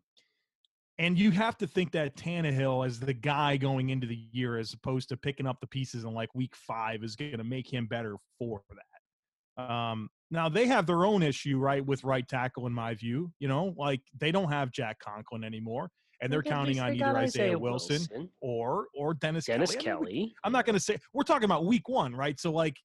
and 0.97 1.19
you 1.19 1.31
have 1.31 1.57
to 1.57 1.67
think 1.67 1.91
that 1.91 2.15
Tannehill 2.15 2.85
as 2.85 2.99
the 2.99 3.13
guy 3.13 3.57
going 3.57 3.89
into 3.89 4.07
the 4.07 4.27
year, 4.31 4.57
as 4.57 4.73
opposed 4.73 5.09
to 5.09 5.17
picking 5.17 5.45
up 5.45 5.59
the 5.59 5.67
pieces 5.67 6.05
in 6.05 6.13
like 6.13 6.33
week 6.33 6.55
five, 6.55 7.03
is 7.03 7.15
going 7.15 7.37
to 7.37 7.43
make 7.43 7.71
him 7.71 7.85
better 7.85 8.15
for 8.39 8.61
that. 8.69 9.63
Um, 9.63 10.09
now 10.31 10.49
they 10.49 10.67
have 10.67 10.85
their 10.85 11.05
own 11.05 11.21
issue, 11.21 11.57
right, 11.57 11.85
with 11.85 12.03
right 12.03 12.27
tackle, 12.27 12.65
in 12.67 12.73
my 12.73 12.93
view. 12.93 13.31
You 13.39 13.47
know, 13.47 13.73
like 13.77 14.01
they 14.17 14.31
don't 14.31 14.49
have 14.49 14.71
Jack 14.71 14.99
Conklin 14.99 15.43
anymore, 15.43 15.89
and 16.21 16.31
they're 16.31 16.43
counting 16.43 16.79
on 16.79 16.91
either 16.91 16.99
got 16.99 17.15
Isaiah 17.15 17.57
Wilson, 17.57 18.29
or 18.41 18.87
or 18.97 19.13
Dennis, 19.13 19.45
Dennis 19.45 19.75
Kelly. 19.75 20.11
I 20.11 20.15
mean, 20.15 20.33
I'm 20.43 20.51
not 20.51 20.65
going 20.65 20.75
to 20.75 20.79
say 20.79 20.97
we're 21.13 21.23
talking 21.23 21.45
about 21.45 21.65
week 21.65 21.87
one, 21.89 22.15
right? 22.15 22.39
So 22.39 22.51
like, 22.51 22.77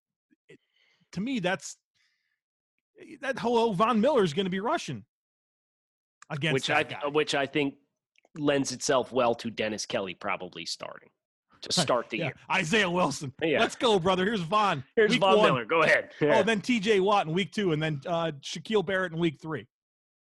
it, 0.48 0.58
to 1.12 1.20
me, 1.20 1.38
that's 1.38 1.76
that 3.20 3.38
hello 3.38 3.72
Von 3.72 4.00
Miller 4.00 4.24
is 4.24 4.34
going 4.34 4.46
to 4.46 4.50
be 4.50 4.60
rushing 4.60 5.04
against 6.30 6.54
which 6.54 6.70
I 6.70 6.82
guy. 6.82 7.00
which 7.08 7.34
I 7.34 7.46
think 7.46 7.74
lends 8.36 8.72
itself 8.72 9.12
well 9.12 9.34
to 9.36 9.50
Dennis 9.50 9.86
Kelly 9.86 10.14
probably 10.14 10.64
starting 10.66 11.08
to 11.62 11.72
start 11.80 12.08
the 12.10 12.18
yeah. 12.18 12.24
year. 12.26 12.34
Isaiah 12.50 12.90
Wilson. 12.90 13.32
Yeah. 13.42 13.60
Let's 13.60 13.76
go, 13.76 13.98
brother. 13.98 14.24
Here's 14.24 14.40
Von. 14.40 14.84
Here's 14.96 15.10
Week 15.10 15.20
Von 15.20 15.38
one. 15.38 15.46
Miller. 15.46 15.64
Go 15.64 15.82
ahead. 15.82 16.10
Oh, 16.22 16.42
then 16.42 16.60
T.J. 16.60 17.00
Watt 17.00 17.26
in 17.26 17.32
week 17.32 17.52
two, 17.52 17.72
and 17.72 17.82
then 17.82 18.00
uh, 18.06 18.32
Shaquille 18.40 18.84
Barrett 18.84 19.12
in 19.12 19.18
week 19.18 19.38
three, 19.40 19.66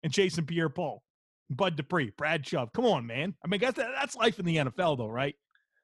and 0.03 0.13
Jason 0.13 0.47
Pierre-Paul, 0.47 1.03
Bud 1.51 1.77
Dupree, 1.77 2.13
Brad 2.17 2.45
Chubb. 2.45 2.73
Come 2.73 2.87
on, 2.87 3.07
man. 3.07 3.35
I 3.45 3.49
mean, 3.49 3.61
that's 3.61 3.77
that's 3.77 4.17
life 4.17 4.39
in 4.39 4.45
the 4.47 4.57
NFL, 4.57 4.99
though, 4.99 5.09
right? 5.09 5.35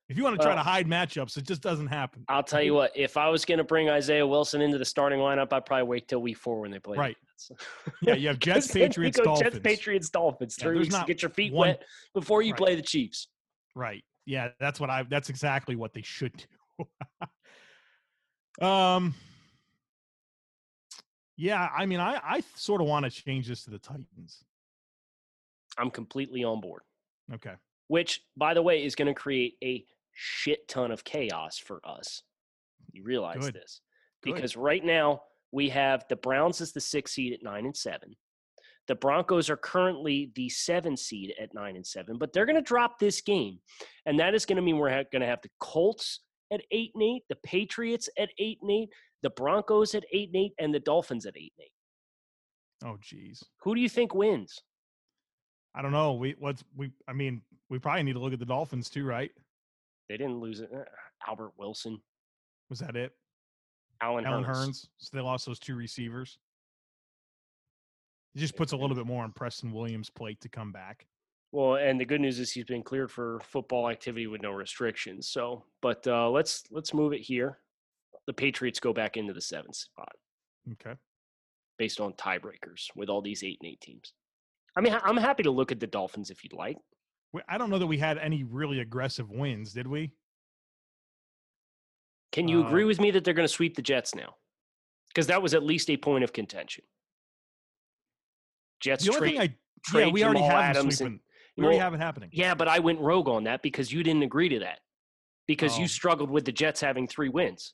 If 0.09 0.17
you 0.17 0.23
want 0.23 0.37
to 0.37 0.43
try 0.43 0.55
Well- 0.55 0.63
to 0.63 0.69
hide 0.71 0.87
matchups, 0.87 1.37
it 1.37 1.47
just 1.47 1.63
doesn't 1.63 1.89
happen. 1.89 2.25
I'll 2.29 2.43
tell 2.43 2.63
you 2.63 2.75
what. 2.75 2.93
If 2.95 3.17
I 3.17 3.29
was 3.29 3.45
going 3.45 3.59
to 3.59 3.65
bring 3.65 3.91
Isaiah 3.91 4.27
Wilson 4.27 4.61
into 4.61 4.79
the 4.79 4.85
starting 4.85 5.19
lineup, 5.19 5.53
I'd 5.53 5.67
probably 5.67 5.83
wait 5.89 6.07
till 6.09 6.23
week 6.23 6.37
four 6.37 6.61
when 6.61 6.71
they 6.71 6.79
play. 6.79 6.97
Right. 6.97 7.17
Jets. 7.37 7.51
Yeah, 8.03 8.15
you 8.15 8.29
have 8.29 8.39
Jets, 8.41 8.67
'Cause 8.67 8.73
then 8.75 8.83
you 8.83 8.89
Patriots, 8.89 9.19
Dolphins. 9.19 9.53
Jets, 9.53 9.63
Patriots, 9.63 10.11
Dolphins. 10.11 10.57
Yeah, 10.59 10.65
Three 10.65 10.75
there's 10.77 10.87
weeks 10.87 10.99
to 10.99 11.05
get 11.07 11.23
your 11.23 11.31
feet 11.31 11.53
one- 11.53 11.69
wet 11.69 11.83
before 12.15 12.43
you 12.43 12.53
Right. 12.53 12.59
play 12.59 12.75
the 12.77 12.83
Chiefs. 12.83 13.29
Right. 13.75 14.05
Yeah, 14.25 14.49
that's 14.59 14.81
what 14.81 14.91
I. 14.91 15.05
That's 15.05 15.29
exactly 15.31 15.77
what 15.77 15.93
they 15.93 16.03
should 16.03 16.45
do. 16.81 16.87
um. 18.67 19.15
Yeah, 21.39 21.69
I 21.77 21.85
mean, 21.85 22.01
I 22.01 22.19
I 22.25 22.43
sort 22.55 22.81
of 22.81 22.87
want 22.89 23.05
to 23.05 23.11
change 23.11 23.47
this 23.49 23.65
to 23.65 23.71
the 23.71 23.79
Titans. 23.79 24.43
I'm 25.77 25.91
completely 25.91 26.43
on 26.45 26.61
board. 26.63 26.83
Okay. 27.35 27.53
Which, 27.89 28.23
by 28.37 28.55
the 28.55 28.63
way, 28.63 28.83
is 28.85 28.95
going 28.95 29.09
to 29.09 29.15
create 29.15 29.57
a 29.63 29.85
shit 30.13 30.67
ton 30.67 30.91
of 30.91 31.05
chaos 31.05 31.59
for 31.59 31.81
us. 31.85 32.23
You 32.93 33.05
realize 33.05 33.37
Good. 33.39 33.53
this 33.55 33.83
Good. 34.23 34.35
because 34.35 34.57
right 34.57 34.83
now 34.83 35.21
we 35.53 35.69
have 35.71 36.05
the 36.09 36.17
Browns 36.17 36.61
as 36.61 36.73
the 36.73 36.81
six 36.81 37.13
seed 37.13 37.33
at 37.33 37.43
nine 37.43 37.65
and 37.65 37.77
seven. 37.77 38.17
The 38.89 38.95
Broncos 38.95 39.51
are 39.51 39.57
currently 39.57 40.31
the 40.37 40.49
seven 40.49 40.97
seed 40.97 41.35
at 41.41 41.53
nine 41.55 41.75
and 41.77 41.87
seven, 41.87 42.19
but 42.19 42.33
they're 42.33 42.47
going 42.47 42.57
to 42.57 42.63
drop 42.63 42.99
this 42.99 43.21
game, 43.21 43.59
and 44.07 44.19
that 44.21 44.35
is 44.35 44.47
going 44.47 44.57
to 44.57 44.63
mean 44.63 44.79
we're 44.79 44.91
ha- 44.91 45.09
going 45.11 45.23
to 45.23 45.27
have 45.27 45.43
the 45.43 45.51
Colts 45.59 46.21
at 46.53 46.61
eight 46.71 46.93
and 46.95 47.03
eight, 47.03 47.23
the 47.29 47.37
Patriots 47.45 48.09
at 48.17 48.29
eight 48.39 48.59
and 48.63 48.71
eight, 48.71 48.91
the 49.23 49.31
Broncos 49.31 49.95
at 49.97 50.05
eight 50.13 50.29
and 50.33 50.37
eight, 50.37 50.53
and 50.61 50.73
the 50.73 50.79
Dolphins 50.81 51.27
at 51.27 51.37
eight 51.37 51.53
and 51.59 51.65
eight. 51.65 51.73
Oh, 52.85 52.97
geez. 53.01 53.43
Who 53.63 53.75
do 53.75 53.81
you 53.81 53.89
think 53.89 54.15
wins? 54.15 54.61
I 55.75 55.83
don't 55.83 55.93
know. 55.93 56.13
We 56.15 56.37
what's 56.39 56.63
we. 56.77 56.93
I 57.09 57.13
mean, 57.13 57.43
we 57.69 57.79
probably 57.79 58.03
need 58.05 58.13
to 58.15 58.19
look 58.19 58.33
at 58.33 58.39
the 58.39 58.47
Dolphins 58.47 58.89
too, 58.89 59.05
right? 59.05 59.31
They 60.09 60.17
didn't 60.17 60.39
lose 60.39 60.61
it. 60.61 60.71
Uh, 60.75 60.85
Albert 61.27 61.53
Wilson, 61.59 62.01
Was 62.71 62.79
that 62.79 62.95
it? 62.97 63.13
Allen, 64.03 64.25
Allen 64.27 64.45
Hurns. 64.45 64.67
Hurns. 64.69 64.87
So 64.99 65.17
they 65.17 65.23
lost 65.23 65.47
those 65.47 65.59
two 65.59 65.75
receivers. 65.77 66.39
It 68.35 68.39
just 68.41 68.57
puts 68.57 68.73
a 68.73 68.77
little 68.77 68.97
bit 68.97 69.07
more 69.07 69.25
on 69.25 69.33
Preston 69.33 69.73
Williams' 69.73 70.11
plate 70.11 70.41
to 70.43 70.49
come 70.49 70.71
back. 70.73 71.07
Well, 71.53 71.77
and 71.77 71.99
the 71.99 72.05
good 72.05 72.21
news 72.21 72.39
is 72.39 72.53
he's 72.53 72.65
been 72.65 72.83
cleared 72.83 73.11
for 73.11 73.41
football 73.45 73.89
activity 73.89 74.27
with 74.27 74.43
no 74.43 74.51
restrictions. 74.51 75.29
So, 75.29 75.65
but 75.81 76.07
uh, 76.07 76.29
let's 76.29 76.65
let's 76.71 76.93
move 76.93 77.13
it 77.13 77.21
here. 77.23 77.59
The 78.27 78.35
Patriots 78.35 78.81
go 78.81 78.93
back 78.93 79.17
into 79.17 79.33
the 79.33 79.41
seventh 79.41 79.77
spot 79.77 80.13
Okay. 80.73 80.99
based 81.79 82.01
on 82.01 82.13
tiebreakers 82.15 82.89
with 82.97 83.09
all 83.09 83.23
these 83.23 83.43
eight 83.45 83.59
and 83.63 83.71
eight 83.71 83.81
teams. 83.81 84.13
I 84.77 84.81
mean, 84.83 84.99
I'm 85.03 85.17
happy 85.17 85.45
to 85.45 85.51
look 85.51 85.73
at 85.73 85.81
the 85.81 85.87
Dolphins 85.87 86.31
if 86.31 86.45
you'd 86.45 86.53
like. 86.53 86.77
I 87.49 87.57
don't 87.57 87.71
know 87.71 87.79
that 87.79 87.87
we 87.87 87.99
had 87.99 88.19
any 88.19 88.45
really 88.45 88.81
aggressive 88.81 89.31
wins, 89.31 89.73
did 89.73 89.87
we? 89.87 90.13
Can 92.37 92.49
you 92.49 92.63
Uh, 92.63 92.67
agree 92.67 92.85
with 92.85 93.01
me 93.01 93.11
that 93.13 93.25
they're 93.25 93.33
going 93.33 93.49
to 93.49 93.53
sweep 93.53 93.77
the 93.77 93.81
Jets 93.83 94.15
now? 94.15 94.37
Because 95.09 95.27
that 95.29 95.41
was 95.41 95.55
at 95.55 95.63
least 95.63 95.89
a 95.89 95.97
point 95.97 96.23
of 96.23 96.35
contention. 96.35 96.85
Jets 98.81 99.05
The 99.07 99.15
only 99.15 99.21
trade. 99.31 99.39
thing 99.39 99.59
I 99.97 99.99
yeah, 100.01 100.09
we 100.13 100.23
already 100.23 100.41
Jamal 100.41 100.51
have 100.51 100.75
them 100.75 100.81
Adams 100.81 101.01
and-. 101.01 101.21
We 101.57 101.65
already 101.65 101.79
Well, 101.79 101.85
have 101.87 101.95
it 101.95 102.01
happening. 102.01 102.29
Yeah, 102.35 102.55
but 102.55 102.69
I 102.69 102.79
went 102.81 103.01
rogue 103.01 103.31
on 103.31 103.45
that 103.45 103.63
because 103.63 103.91
you 103.91 104.03
didn't 104.03 104.23
agree 104.23 104.51
to 104.51 104.59
that. 104.59 104.81
Because 105.47 105.77
Oh. 105.79 105.81
you 105.81 105.89
struggled 105.89 106.29
with 106.31 106.45
the 106.45 106.53
Jets 106.53 106.79
having 106.83 107.09
three 107.09 107.31
wins. 107.31 107.73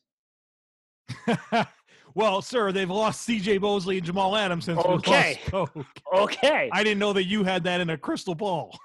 well, 2.14 2.40
sir, 2.40 2.71
they've 2.71 2.88
lost 2.88 3.23
C.J. 3.23 3.59
Mosley 3.59 3.97
and 3.97 4.07
Jamal 4.07 4.37
Adams 4.37 4.66
since 4.66 4.78
Okay. 4.78 5.40
we 5.50 5.59
lost. 5.59 5.73
Coke. 5.75 5.87
Okay. 6.14 6.71
I 6.73 6.85
didn't 6.85 7.00
know 7.00 7.12
that 7.14 7.25
you 7.25 7.42
had 7.42 7.64
that 7.64 7.81
in 7.81 7.90
a 7.90 7.99
crystal 7.99 8.37
ball. 8.37 8.78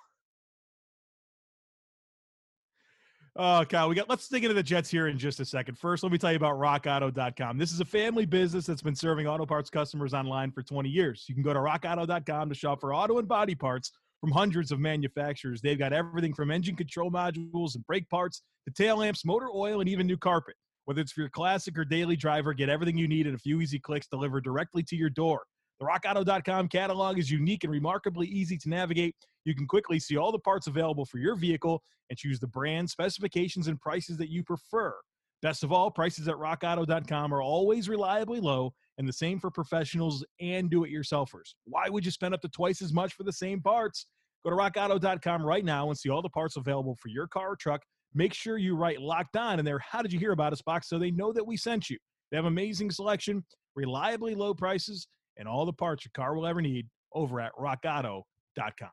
Oh, 3.39 3.63
Kyle, 3.70 3.88
we 3.88 3.94
got. 3.94 4.10
Let's 4.10 4.27
dig 4.27 4.44
into 4.44 4.56
the 4.56 4.63
Jets 4.63 4.89
here 4.89 5.08
in 5.08 5.20
just 5.20 5.39
a 5.39 5.46
second. 5.46 5.77
First, 5.77 6.01
let 6.01 6.12
me 6.12 6.17
tell 6.17 6.32
you 6.32 6.38
about 6.38 6.56
RockAuto.com. 6.56 7.60
This 7.60 7.72
is 7.72 7.79
a 7.79 7.86
family 7.86 8.25
business 8.25 8.65
that's 8.65 8.82
been 8.82 8.96
serving 8.96 9.27
auto 9.27 9.46
parts 9.46 9.70
customers 9.70 10.15
online 10.15 10.51
for 10.51 10.63
20 10.63 10.89
years. 10.89 11.24
You 11.27 11.36
can 11.36 11.44
go 11.44 11.53
to 11.53 11.60
RockAuto.com 11.60 12.50
to 12.50 12.56
shop 12.56 12.82
for 12.82 12.96
auto 12.96 13.20
and 13.20 13.27
body 13.27 13.53
parts 13.53 13.91
from 14.22 14.32
hundreds 14.32 14.72
of 14.72 14.79
manufacturers. 14.79 15.62
They've 15.62 15.77
got 15.77 15.94
everything 15.94 16.34
from 16.34 16.50
engine 16.50 16.75
control 16.75 17.12
modules 17.12 17.75
and 17.75 17.86
brake 17.86 18.10
parts 18.10 18.41
to 18.67 18.74
tail 18.74 18.98
lamps, 18.98 19.24
motor 19.24 19.50
oil, 19.53 19.82
and 19.82 19.89
even 19.89 20.08
new 20.08 20.17
carpet. 20.17 20.56
Whether 20.86 21.01
it's 21.01 21.12
for 21.12 21.22
your 21.22 21.29
classic 21.29 21.77
or 21.77 21.86
daily 21.86 22.15
driver, 22.15 22.56
get 22.56 22.70
everything 22.70 22.98
you 22.98 23.08
need 23.08 23.27
in 23.27 23.36
a 23.36 23.39
few 23.39 23.62
easy 23.62 23.77
clicks 23.77 24.08
delivered 24.08 24.46
directly 24.46 24.82
to 24.84 24.96
your 24.96 25.12
door. 25.12 25.44
The 25.79 25.86
RockAuto.com 25.86 26.69
catalog 26.69 27.19
is 27.19 27.29
unique 27.29 27.63
and 27.63 27.72
remarkably 27.72 28.27
easy 28.27 28.57
to 28.57 28.69
navigate. 28.69 29.15
You 29.46 29.53
can 29.53 29.67
quickly 29.67 30.00
see 30.00 30.17
all 30.17 30.31
the 30.31 30.39
parts 30.39 30.65
available 30.65 31.05
for 31.05 31.19
your 31.19 31.36
vehicle 31.36 31.84
and 32.10 32.17
choose 32.17 32.39
the 32.39 32.48
brand, 32.48 32.89
specifications, 32.89 33.67
and 33.67 33.79
prices 33.79 34.17
that 34.17 34.29
you 34.29 34.43
prefer. 34.43 34.96
Best 35.43 35.63
of 35.63 35.72
all, 35.72 35.91
prices 35.91 36.27
at 36.27 36.36
rockauto.com 36.36 37.31
are 37.31 37.43
always 37.43 37.88
reliably 37.88 38.39
low 38.39 38.74
and 38.98 39.07
the 39.07 39.13
same 39.13 39.39
for 39.39 39.51
professionals 39.51 40.25
and 40.41 40.72
do 40.72 40.84
it 40.84 40.91
yourselfers. 40.91 41.53
Why 41.65 41.89
would 41.89 42.03
you 42.03 42.12
spend 42.12 42.34
up 42.34 42.41
to 42.41 42.50
twice 42.50 42.81
as 42.81 42.91
much 42.91 43.13
for 43.13 43.24
the 43.24 43.31
same 43.31 43.62
parts? 43.62 44.07
Go 44.43 44.50
to 44.50 44.55
rockauto.com 44.55 45.43
right 45.43 45.63
now 45.63 45.89
and 45.89 45.98
see 45.98 46.10
all 46.10 46.24
the 46.24 46.29
parts 46.29 46.57
available 46.57 46.98
for 47.00 47.10
your 47.10 47.27
car 47.27 47.51
or 47.51 47.55
truck. 47.55 47.84
Make 48.15 48.34
sure 48.34 48.57
you 48.57 48.75
write 48.75 49.00
locked 49.00 49.38
on 49.38 49.60
in 49.60 49.65
their 49.65 49.79
How 49.79 50.01
Did 50.01 50.12
You 50.12 50.19
Hear 50.19 50.31
About 50.31 50.53
Us 50.53 50.62
box 50.63 50.89
so 50.89 50.98
they 50.98 51.12
know 51.12 51.31
that 51.34 51.46
we 51.46 51.55
sent 51.55 51.88
you. 51.88 51.98
They 52.31 52.38
have 52.38 52.46
amazing 52.46 52.89
selection, 52.89 53.46
reliably 53.75 54.34
low 54.34 54.55
prices, 54.55 55.07
and 55.38 55.48
all 55.48 55.65
the 55.65 55.74
parts 55.74 56.03
your 56.06 56.12
car 56.13 56.36
will 56.36 56.46
ever 56.48 56.62
need 56.62 56.88
over 57.13 57.39
at 57.39 57.53
rockauto.com. 57.56 58.89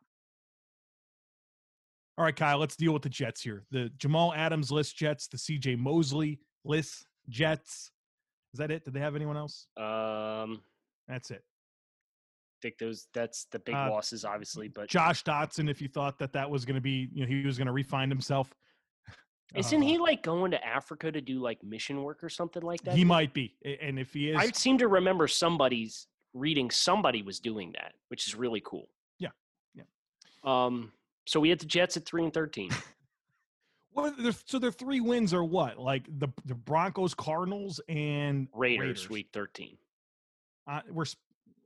All 2.17 2.25
right, 2.25 2.37
Kyle, 2.37 2.59
let's 2.59 2.77
deal 2.77 2.93
with 2.93 3.03
the 3.03 3.09
Jets 3.09 3.43
here. 3.43 3.65
The 3.73 3.91
Jamal 3.99 4.33
Adams 4.35 4.71
list 4.71 4.97
Jets, 4.97 5.27
the 5.27 5.37
CJ 5.37 5.79
Mosley 5.79 6.39
list 6.65 7.07
Jets. 7.29 7.91
Is 8.53 8.59
that 8.59 8.71
it? 8.71 8.85
Did 8.85 8.95
they 8.95 9.01
have 9.01 9.17
anyone 9.17 9.37
else? 9.37 9.67
Um, 9.77 10.61
That's 11.09 11.33
it. 11.33 11.43
I 11.43 12.57
think 12.63 12.79
those 12.79 13.09
that's 13.13 13.47
the 13.51 13.59
big 13.59 13.75
Uh, 13.75 13.91
losses, 13.91 14.25
obviously. 14.25 14.69
But 14.69 14.89
Josh 14.89 15.25
Doctson, 15.25 15.69
if 15.69 15.83
you 15.83 15.89
thought 15.89 16.19
that 16.21 16.33
that 16.35 16.49
was 16.49 16.65
going 16.65 16.77
to 16.77 16.81
be, 16.81 17.09
you 17.13 17.23
know, 17.23 17.29
he 17.29 17.45
was 17.45 17.59
going 17.59 17.67
to 17.67 17.73
refine 17.73 18.09
himself. 18.09 18.55
isn't 19.57 19.83
Uh, 19.83 19.85
he 19.85 19.99
like 19.99 20.23
going 20.23 20.53
to 20.53 20.65
Africa 20.65 21.11
to 21.11 21.21
do 21.21 21.41
like 21.41 21.63
mission 21.65 22.03
work 22.03 22.23
or 22.23 22.29
something 22.29 22.63
like 22.63 22.81
that? 22.85 22.97
He 22.97 23.05
might 23.05 23.35
be. 23.35 23.57
And 23.83 23.99
if 23.99 24.15
he 24.15 24.31
is, 24.31 24.37
I 24.39 24.51
seem 24.53 24.79
to 24.79 24.87
remember 24.89 25.27
somebody's 25.27 26.07
reading 26.35 26.71
somebody 26.71 27.23
was 27.23 27.41
doing 27.41 27.73
that, 27.73 27.95
which 28.09 28.27
is 28.27 28.35
really 28.35 28.61
cool. 28.65 28.89
Yeah, 29.19 29.31
yeah. 29.75 29.85
Um. 30.45 30.93
So 31.27 31.41
we 31.41 31.49
had 31.49 31.59
the 31.59 31.67
Jets 31.67 31.97
at 31.97 32.05
three 32.05 32.23
and 32.25 32.35
thirteen. 32.35 32.71
they're- 34.19 34.33
so 34.47 34.59
their 34.59 34.73
three 34.73 35.01
wins 35.01 35.33
are 35.33 35.45
what? 35.45 35.79
Like 35.79 36.07
the, 36.19 36.29
the 36.45 36.55
Broncos, 36.55 37.15
Cardinals, 37.15 37.81
and 37.89 38.49
Raiders, 38.53 39.09
week 39.09 39.29
thirteen. 39.33 39.79
Uh, 40.67 40.81
we're 40.91 41.05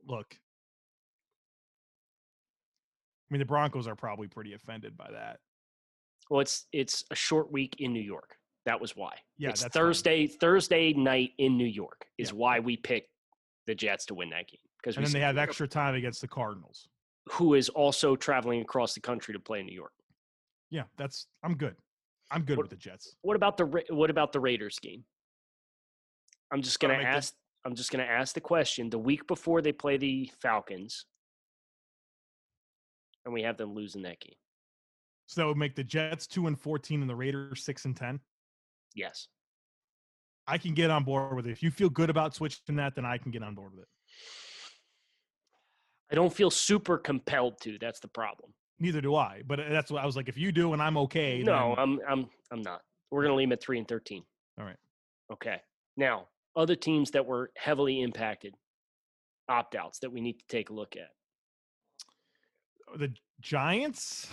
look. 0.07 0.35
I 3.29 3.33
mean, 3.33 3.39
the 3.39 3.45
Broncos 3.45 3.87
are 3.87 3.95
probably 3.95 4.27
pretty 4.27 4.53
offended 4.53 4.97
by 4.97 5.09
that. 5.11 5.39
Well, 6.29 6.41
it's 6.41 6.65
it's 6.71 7.03
a 7.11 7.15
short 7.15 7.51
week 7.51 7.75
in 7.79 7.93
New 7.93 8.01
York. 8.01 8.35
That 8.65 8.79
was 8.79 8.95
why. 8.95 9.15
Yeah, 9.37 9.49
it's 9.49 9.61
that's 9.63 9.75
fine. 9.75 9.83
Thursday. 9.83 10.27
Thursday 10.27 10.93
night 10.93 11.31
in 11.37 11.57
New 11.57 11.65
York 11.65 12.05
is 12.17 12.29
Yeah. 12.29 12.35
why 12.37 12.59
we 12.59 12.77
picked 12.77 13.09
the 13.69 13.75
Jets 13.75 14.05
to 14.07 14.15
win 14.15 14.31
that 14.31 14.47
game 14.47 14.59
because 14.81 14.97
And 14.97 15.05
then 15.05 15.13
they 15.13 15.19
have 15.19 15.37
extra 15.37 15.67
time 15.67 15.93
against 15.93 16.21
the 16.21 16.27
Cardinals. 16.27 16.89
who 17.33 17.53
is 17.53 17.69
also 17.69 18.15
traveling 18.15 18.61
across 18.61 18.95
the 18.95 18.99
country 18.99 19.31
to 19.35 19.39
play 19.39 19.59
in 19.59 19.67
New 19.67 19.75
York. 19.75 19.93
Yeah, 20.71 20.83
that's 20.97 21.27
I'm 21.43 21.55
good. 21.55 21.75
I'm 22.31 22.43
good 22.43 22.57
What- 22.57 22.63
with 22.63 22.71
the 22.71 22.77
Jets. 22.77 23.15
What 23.21 23.35
about 23.35 23.57
the 23.57 23.65
what 23.91 24.09
about 24.09 24.31
the 24.33 24.39
Raiders 24.39 24.79
game? 24.79 25.05
I'm 26.51 26.61
just 26.63 26.79
gonna 26.79 26.97
make 26.97 27.03
the- 27.03 27.09
ask. 27.09 27.35
I'm 27.65 27.75
just 27.75 27.91
gonna 27.91 28.03
ask 28.05 28.33
the 28.33 28.41
question. 28.41 28.89
The 28.89 28.97
week 28.97 29.27
before 29.27 29.61
they 29.61 29.71
play 29.71 29.97
the 29.97 30.31
Falcons, 30.41 31.05
and 33.25 33.33
we 33.33 33.43
have 33.43 33.57
them 33.57 33.73
losing 33.73 34.01
that 34.03 34.19
game. 34.19 34.35
So 35.27 35.41
that 35.41 35.47
would 35.47 35.57
make 35.57 35.75
the 35.75 35.83
Jets 35.83 36.25
two 36.25 36.47
and 36.47 36.59
fourteen 36.59 37.01
and 37.01 37.09
the 37.09 37.15
Raiders 37.15 37.63
six 37.63 37.85
and 37.85 37.95
ten. 37.95 38.19
Yes. 38.95 39.27
I 40.49 40.57
can 40.57 40.73
get 40.73 40.89
on 40.89 41.03
board 41.03 41.35
with 41.35 41.45
it. 41.47 41.51
If 41.51 41.61
you 41.61 41.69
feel 41.69 41.89
good 41.89 42.09
about 42.09 42.33
switching 42.33 42.75
that, 42.77 42.95
then 42.95 43.05
I 43.05 43.17
can 43.17 43.31
get 43.31 43.43
on 43.43 43.53
board 43.53 43.71
with 43.71 43.81
it. 43.81 43.87
I 46.11 46.15
don't 46.15 46.33
feel 46.33 46.49
super 46.49 46.97
compelled 46.97 47.61
to. 47.61 47.77
That's 47.79 47.99
the 47.99 48.07
problem. 48.07 48.51
Neither 48.79 48.99
do 48.99 49.15
I. 49.15 49.43
But 49.45 49.59
uh, 49.59 49.69
that's 49.69 49.91
what 49.91 50.01
I 50.01 50.05
was 50.07 50.15
like. 50.15 50.27
If 50.27 50.37
you 50.37 50.51
do 50.51 50.73
and 50.73 50.81
I'm 50.81 50.97
okay, 50.97 51.43
No, 51.43 51.75
I'm 51.77 51.99
I'm 52.09 52.29
I'm 52.51 52.61
not. 52.63 52.81
We're 53.11 53.21
gonna 53.23 53.35
leave 53.35 53.51
at 53.51 53.61
three 53.61 53.77
and 53.77 53.87
thirteen. 53.87 54.23
all 54.59 54.65
right. 54.65 54.77
Okay. 55.31 55.57
Now, 55.97 56.27
other 56.55 56.75
teams 56.75 57.11
that 57.11 57.25
were 57.25 57.51
heavily 57.55 58.01
impacted 58.01 58.55
opt 59.47 59.75
outs 59.75 59.99
that 59.99 60.11
we 60.11 60.21
need 60.21 60.39
to 60.39 60.45
take 60.47 60.69
a 60.71 60.73
look 60.73 60.95
at? 60.95 61.09
The 62.99 63.13
Giants. 63.41 64.27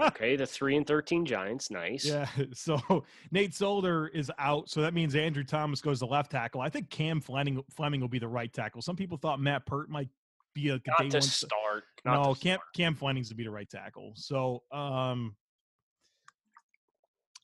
Okay, 0.00 0.36
the 0.36 0.46
three 0.46 0.76
and 0.76 0.86
thirteen 0.86 1.24
Giants, 1.24 1.70
nice. 1.70 2.04
yeah. 2.04 2.26
So 2.52 3.04
Nate 3.30 3.54
Solder 3.54 4.08
is 4.08 4.30
out. 4.38 4.68
So 4.68 4.80
that 4.82 4.94
means 4.94 5.14
Andrew 5.14 5.44
Thomas 5.44 5.80
goes 5.80 5.98
to 6.00 6.06
left 6.06 6.30
tackle. 6.32 6.60
I 6.60 6.68
think 6.68 6.90
Cam 6.90 7.20
Fleming 7.20 7.62
Fleming 7.70 8.00
will 8.00 8.08
be 8.08 8.18
the 8.18 8.28
right 8.28 8.52
tackle. 8.52 8.82
Some 8.82 8.96
people 8.96 9.16
thought 9.18 9.40
Matt 9.40 9.66
Peart 9.66 9.88
might 9.90 10.08
be 10.54 10.70
a 10.70 10.78
day 10.78 10.82
Not 10.88 11.00
one. 11.00 11.10
to 11.10 11.22
start. 11.22 11.84
Not 12.04 12.22
No, 12.24 12.34
to 12.34 12.40
Cam 12.40 12.56
start. 12.56 12.60
Cam 12.76 12.94
Fleming's 12.94 13.28
to 13.28 13.34
be 13.34 13.44
the 13.44 13.50
right 13.50 13.68
tackle. 13.68 14.12
So 14.16 14.62
um 14.72 15.36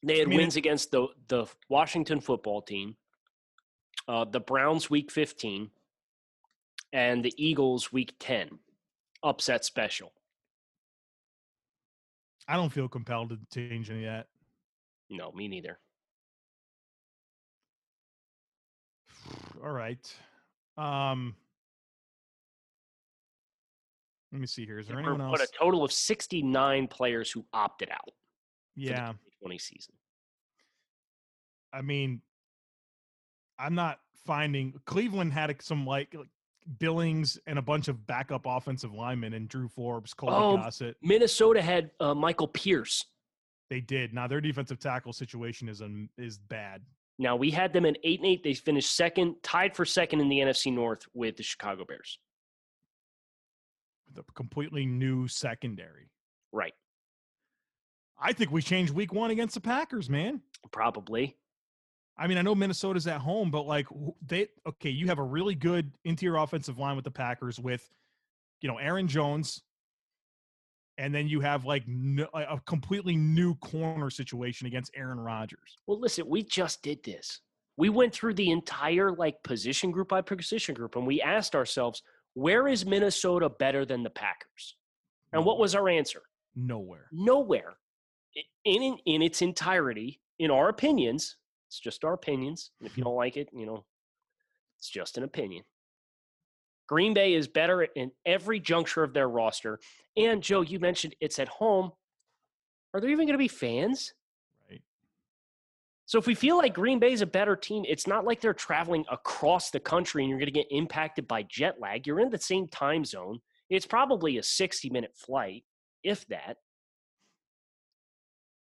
They 0.03 0.19
had 0.19 0.27
I 0.27 0.31
mean, 0.31 0.39
wins 0.41 0.57
against 0.57 0.91
the 0.91 1.07
the 1.29 1.47
Washington 1.69 2.21
football 2.21 2.63
team, 2.63 2.97
uh, 4.09 4.25
the 4.25 4.41
Browns 4.41 4.91
week 4.91 5.11
fifteen, 5.13 5.71
and 6.93 7.25
the 7.25 7.33
Eagles 7.37 7.93
week 7.93 8.15
ten. 8.19 8.59
Upset 9.23 9.65
special. 9.65 10.13
I 12.47 12.57
don't 12.57 12.71
feel 12.71 12.89
compelled 12.89 13.31
to 13.31 13.39
change 13.53 13.91
any 13.91 14.05
of 14.05 14.13
that. 14.13 14.27
No, 15.11 15.33
me 15.33 15.49
neither. 15.49 15.79
All 19.63 19.73
right. 19.73 20.15
Um 20.77 21.35
let 24.33 24.41
me 24.41 24.47
see 24.49 24.67
here. 24.67 24.79
Is 24.81 24.89
there 24.89 24.99
anyone 24.99 25.31
put 25.31 25.41
else? 25.41 25.51
a 25.55 25.59
total 25.59 25.85
of 25.85 25.93
sixty 25.93 26.43
nine 26.43 26.89
players 26.89 27.31
who 27.31 27.45
opted 27.53 27.89
out. 27.91 28.11
Yeah. 28.75 29.13
the 29.13 29.31
2020 29.41 29.59
season. 29.59 29.95
I 31.73 31.83
mean, 31.83 32.21
I'm 33.59 33.75
not 33.75 34.01
finding 34.27 34.75
Cleveland 34.85 35.33
had 35.33 35.55
some 35.63 35.87
like 35.87 36.17
Billings 36.79 37.39
and 37.47 37.59
a 37.59 37.63
bunch 37.63 37.89
of 37.89 38.07
backup 38.07 38.43
offensive 38.47 38.93
linemen 38.95 39.35
and 39.35 39.49
Drew 39.49 39.69
Forbes, 39.69 40.15
Colby 40.15 40.35
Oh, 40.37 40.57
Gossett. 40.57 40.97
Minnesota 41.03 41.61
had 41.61 41.91
uh, 42.01 42.15
Michael 42.15 42.49
Pierce. 42.49 43.05
They 43.71 43.81
did. 43.81 44.15
Now 44.15 44.27
their 44.27 44.41
defensive 44.41 44.79
tackle 44.79 45.13
situation 45.13 45.69
is 45.69 45.83
um, 45.83 46.09
is 46.19 46.39
bad. 46.39 46.83
Now 47.19 47.37
we 47.37 47.51
had 47.51 47.73
them 47.73 47.85
in 47.85 47.97
eight 48.03 48.21
and 48.21 48.27
eight. 48.29 48.43
They 48.43 48.55
finished 48.55 48.95
second, 48.97 49.37
tied 49.43 49.75
for 49.77 49.85
second 49.85 50.21
in 50.21 50.29
the 50.29 50.39
NFC 50.39 50.73
North 50.73 51.07
with 51.15 51.37
the 51.37 51.43
Chicago 51.43 51.85
Bears. 51.85 52.19
The 54.13 54.23
completely 54.35 54.87
new 54.87 55.29
secondary. 55.29 56.11
Right, 56.53 56.75
I 58.19 58.33
think 58.33 58.51
we 58.53 58.63
changed 58.63 58.93
week 58.95 59.13
one 59.13 59.31
against 59.31 59.55
the 59.55 59.61
Packers, 59.61 60.09
man. 60.09 60.41
probably. 60.73 61.37
I 62.17 62.27
mean, 62.27 62.39
I 62.39 62.43
know 62.43 62.55
Minnesota's 62.55 63.07
at 63.07 63.21
home, 63.21 63.51
but 63.51 63.63
like 63.63 63.87
they 64.27 64.49
okay, 64.67 64.91
you 64.91 65.07
have 65.09 65.19
a 65.19 65.23
really 65.23 65.55
good 65.55 65.93
interior 66.05 66.37
offensive 66.37 66.79
line 66.79 66.97
with 66.97 67.05
the 67.05 67.11
Packers 67.11 67.59
with, 67.59 67.89
you 68.61 68.69
know, 68.69 68.79
Aaron 68.79 69.09
Jones, 69.09 69.63
and 70.97 71.15
then 71.15 71.27
you 71.27 71.41
have 71.41 71.65
like 71.65 71.83
no, 71.87 72.29
a 72.35 72.55
a 72.55 72.61
completely 72.67 73.17
new 73.17 73.55
corner 73.57 74.11
situation 74.11 74.67
against 74.67 74.93
Aaron 74.95 75.19
Rodgers. 75.19 75.77
Well, 75.87 76.01
listen, 76.01 76.29
we 76.29 76.43
just 76.43 76.83
did 76.83 77.03
this. 77.03 77.41
We 77.77 77.89
went 77.89 78.13
through 78.13 78.35
the 78.35 78.51
entire 78.51 79.13
like 79.13 79.43
position 79.43 79.91
group 79.91 80.09
by 80.09 80.21
position 80.21 80.75
group, 80.75 80.95
and 80.95 81.07
we 81.07 81.21
asked 81.21 81.57
ourselves, 81.57 82.03
where 82.35 82.69
is 82.69 82.87
Minnesota 82.87 83.49
better 83.49 83.85
than 83.85 84.05
the 84.05 84.11
Packers? 84.11 84.77
And 85.33 85.45
what 85.45 85.59
was 85.59 85.75
our 85.75 85.89
answer? 85.89 86.23
nowhere? 86.57 87.07
Nowhere. 87.13 87.75
In, 88.65 88.83
in 88.83 88.99
in 89.07 89.23
its 89.23 89.43
entirety, 89.43 90.21
in 90.39 90.51
our 90.51 90.69
opinions, 90.69 91.37
it's 91.75 91.81
just 91.81 92.05
our 92.05 92.13
opinions. 92.13 92.71
And 92.79 92.87
if 92.87 92.97
you 92.97 93.03
mm-hmm. 93.03 93.11
don't 93.11 93.17
like 93.17 93.37
it, 93.37 93.49
you 93.53 93.67
know, 93.67 93.85
it's 94.79 94.89
just 94.89 95.19
an 95.19 95.25
opinion. 95.25 95.65
Green 96.87 97.15
Bay 97.15 97.35
is 97.35 97.49
better 97.49 97.83
in 97.83 98.13
every 98.25 98.61
juncture 98.61 99.03
of 99.03 99.13
their 99.13 99.29
roster. 99.29 99.81
And 100.17 100.41
Joe, 100.41 100.61
you 100.61 100.79
mentioned 100.79 101.17
it's 101.21 101.41
at 101.41 101.49
home. 101.49 101.91
Are 102.93 103.01
there 103.01 103.11
even 103.11 103.27
going 103.27 103.35
to 103.35 103.39
be 103.39 103.49
fans? 103.49 104.15
Right. 104.71 104.83
So 106.07 106.19
if 106.19 106.29
we 106.29 106.37
feel 106.37 106.59
like 106.59 106.75
Green 106.75 107.01
Bay 107.01 107.13
is 107.13 107.23
a 107.23 107.27
better 107.27 107.57
team, 107.57 107.85
it's 107.89 108.07
not 108.07 108.25
like 108.25 108.41
they're 108.41 108.55
traveling 108.55 109.05
across 109.11 109.71
the 109.71 109.81
country 109.81 110.23
and 110.23 110.31
you're 110.31 110.39
going 110.39 110.47
to 110.47 110.53
get 110.53 110.67
impacted 110.71 111.27
by 111.27 111.43
jet 111.43 111.81
lag. 111.81 112.07
You're 112.07 112.21
in 112.21 112.31
the 112.31 112.39
same 112.39 112.69
time 112.69 113.05
zone. 113.05 113.41
It's 113.69 113.87
probably 113.87 114.39
a 114.39 114.45
60 114.45 114.91
minute 114.91 115.13
flight, 115.17 115.65
if 116.05 116.25
that. 116.29 116.59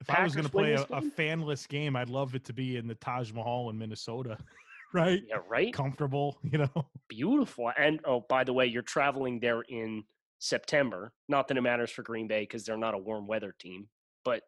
If 0.01 0.09
I 0.09 0.23
was 0.23 0.33
going 0.33 0.45
to 0.45 0.51
play 0.51 0.73
a, 0.73 0.81
a 0.83 1.01
fanless 1.01 1.67
game, 1.67 1.95
I'd 1.95 2.09
love 2.09 2.35
it 2.35 2.45
to 2.45 2.53
be 2.53 2.77
in 2.77 2.87
the 2.87 2.95
Taj 2.95 3.33
Mahal 3.33 3.69
in 3.69 3.77
Minnesota, 3.77 4.37
right? 4.93 5.21
Yeah, 5.27 5.37
right? 5.49 5.73
Comfortable, 5.73 6.37
you 6.43 6.57
know. 6.59 6.85
Beautiful. 7.09 7.71
And 7.77 7.99
oh, 8.05 8.25
by 8.29 8.43
the 8.43 8.53
way, 8.53 8.65
you're 8.67 8.81
traveling 8.81 9.39
there 9.39 9.61
in 9.61 10.03
September. 10.39 11.11
Not 11.27 11.47
that 11.49 11.57
it 11.57 11.61
matters 11.61 11.91
for 11.91 12.01
Green 12.03 12.27
Bay 12.27 12.41
because 12.41 12.63
they're 12.63 12.77
not 12.77 12.93
a 12.93 12.97
warm 12.97 13.27
weather 13.27 13.53
team, 13.59 13.89
but 14.23 14.41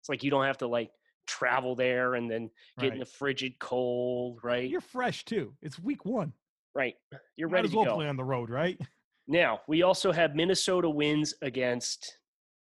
it's 0.00 0.08
like 0.08 0.24
you 0.24 0.30
don't 0.30 0.44
have 0.44 0.58
to 0.58 0.66
like 0.66 0.90
travel 1.28 1.76
there 1.76 2.14
and 2.14 2.28
then 2.30 2.50
get 2.80 2.92
in 2.94 2.98
the 2.98 3.04
frigid 3.04 3.58
cold, 3.60 4.40
right? 4.42 4.68
You're 4.68 4.80
fresh 4.80 5.24
too. 5.24 5.54
It's 5.62 5.78
week 5.78 6.04
one. 6.04 6.32
right. 6.74 6.94
You're 7.36 7.48
Might 7.48 7.54
ready 7.54 7.66
as 7.66 7.70
to 7.72 7.76
well 7.76 7.86
go. 7.86 7.94
play 7.96 8.08
on 8.08 8.16
the 8.16 8.24
road, 8.24 8.50
right? 8.50 8.80
Now, 9.28 9.60
we 9.68 9.82
also 9.82 10.10
have 10.10 10.34
Minnesota 10.34 10.88
wins 10.88 11.34
against 11.42 12.16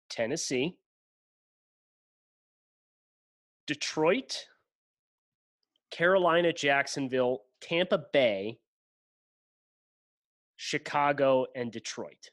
Tennessee, 0.09 0.77
Detroit, 3.67 4.45
Carolina, 5.91 6.51
Jacksonville, 6.53 7.41
Tampa 7.61 8.03
Bay, 8.11 8.59
Chicago, 10.57 11.45
and 11.55 11.71
Detroit. 11.71 12.29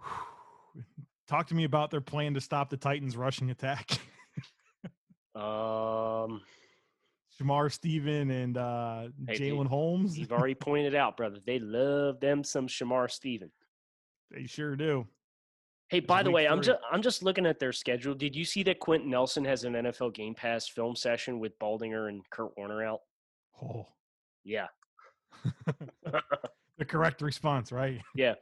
Talk 1.28 1.48
to 1.48 1.54
me 1.54 1.64
about 1.64 1.90
their 1.90 2.00
plan 2.00 2.34
to 2.34 2.40
stop 2.40 2.70
the 2.70 2.76
Titans' 2.76 3.16
rushing 3.16 3.50
attack. 3.50 3.90
Um, 5.34 6.40
Shamar 7.38 7.70
Stephen 7.70 8.30
and 8.32 8.56
uh, 8.56 9.08
Hey, 9.28 9.38
Jalen 9.38 9.68
Holmes. 9.68 10.18
you've 10.18 10.32
already 10.32 10.56
pointed 10.56 10.96
out, 10.96 11.16
brother. 11.16 11.38
They 11.46 11.60
love 11.60 12.18
them 12.18 12.42
some 12.42 12.66
Shamar 12.66 13.08
Stephen. 13.08 13.52
They 14.32 14.46
sure 14.46 14.74
do. 14.74 15.06
Hey, 15.88 16.00
by 16.00 16.22
the 16.22 16.30
way, 16.30 16.46
I'm 16.46 16.60
just 16.60 16.78
I'm 16.90 17.02
just 17.02 17.22
looking 17.22 17.46
at 17.46 17.58
their 17.58 17.72
schedule. 17.72 18.14
Did 18.14 18.36
you 18.36 18.44
see 18.44 18.62
that 18.64 18.78
Quenton 18.78 19.10
Nelson 19.10 19.44
has 19.44 19.64
an 19.64 19.72
NFL 19.72 20.14
Game 20.14 20.34
Pass 20.34 20.68
film 20.68 20.94
session 20.94 21.38
with 21.38 21.58
Baldinger 21.58 22.08
and 22.08 22.22
Kurt 22.30 22.50
Warner 22.56 22.84
out? 22.84 23.00
Oh, 23.62 23.86
Yeah. 24.44 24.66
the 26.04 26.84
correct 26.84 27.22
response, 27.22 27.72
right? 27.72 28.00
Yeah. 28.14 28.34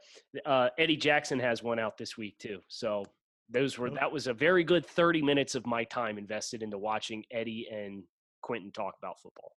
Uh, 0.45 0.69
Eddie 0.77 0.97
Jackson 0.97 1.39
has 1.39 1.63
one 1.63 1.79
out 1.79 1.97
this 1.97 2.17
week 2.17 2.37
too. 2.37 2.59
So 2.67 3.05
those 3.49 3.77
were 3.77 3.89
that 3.91 4.11
was 4.11 4.27
a 4.27 4.33
very 4.33 4.63
good 4.63 4.85
30 4.85 5.21
minutes 5.21 5.55
of 5.55 5.65
my 5.65 5.85
time 5.85 6.17
invested 6.17 6.61
into 6.63 6.77
watching 6.77 7.23
Eddie 7.31 7.67
and 7.71 8.03
Quenton 8.41 8.71
talk 8.71 8.95
about 9.01 9.21
football. 9.21 9.53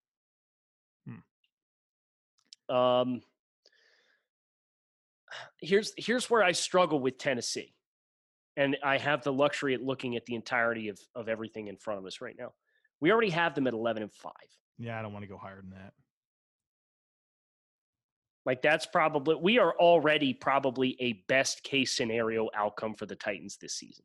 Um, 2.70 3.20
here's 5.61 5.92
here's 5.96 6.31
where 6.31 6.42
I 6.42 6.53
struggle 6.53 7.00
with 7.00 7.18
Tennessee, 7.18 7.74
and 8.57 8.77
I 8.85 8.99
have 8.99 9.23
the 9.23 9.33
luxury 9.33 9.75
at 9.75 9.83
looking 9.83 10.17
at 10.17 10.27
the 10.27 10.35
entirety 10.35 10.89
of 10.89 10.99
of 11.15 11.29
everything 11.29 11.69
in 11.69 11.77
front 11.77 11.99
of 11.99 12.07
us 12.07 12.21
right 12.21 12.37
now. 12.39 12.53
We 13.01 13.13
already 13.13 13.31
have 13.31 13.55
them 13.55 13.67
at 13.67 13.73
11 13.73 14.03
and 14.03 14.13
five. 14.13 14.33
Yeah, 14.79 14.99
I 14.99 15.03
don't 15.03 15.13
want 15.13 15.25
to 15.25 15.29
go 15.29 15.39
higher 15.39 15.61
than 15.61 15.71
that. 15.71 15.93
Like 18.47 18.63
that's 18.63 18.87
probably 18.87 19.37
we 19.37 19.59
are 19.59 19.75
already 19.79 20.33
probably 20.33 20.97
a 21.01 21.25
best 21.29 21.63
case 21.63 21.93
scenario 21.93 22.49
outcome 22.55 22.95
for 22.95 23.07
the 23.07 23.17
Titans 23.17 23.57
this 23.57 23.75
season. 23.75 24.05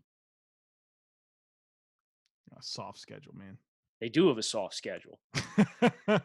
A 2.58 2.62
soft 2.62 3.00
schedule, 3.00 3.34
man. 3.36 3.58
They 4.02 4.10
do 4.10 4.28
have 4.28 4.38
a 4.38 4.44
soft 4.44 4.76
schedule. 4.76 5.20
yeah, 6.08 6.20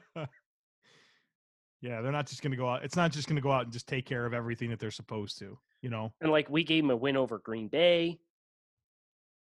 they're 1.80 2.12
not 2.12 2.26
just 2.26 2.42
going 2.42 2.50
to 2.50 2.56
go 2.56 2.68
out. 2.68 2.84
It's 2.84 2.96
not 2.96 3.12
just 3.12 3.28
going 3.28 3.36
to 3.36 3.42
go 3.42 3.52
out 3.52 3.64
and 3.64 3.72
just 3.72 3.88
take 3.88 4.06
care 4.06 4.26
of 4.26 4.34
everything 4.34 4.70
that 4.70 4.78
they're 4.78 4.90
supposed 4.90 5.38
to. 5.38 5.56
You 5.82 5.90
know, 5.90 6.12
And 6.20 6.30
like 6.30 6.50
we 6.50 6.62
gave 6.62 6.82
them 6.82 6.90
a 6.90 6.96
win 6.96 7.16
over 7.16 7.38
Green 7.38 7.68
Bay. 7.68 8.18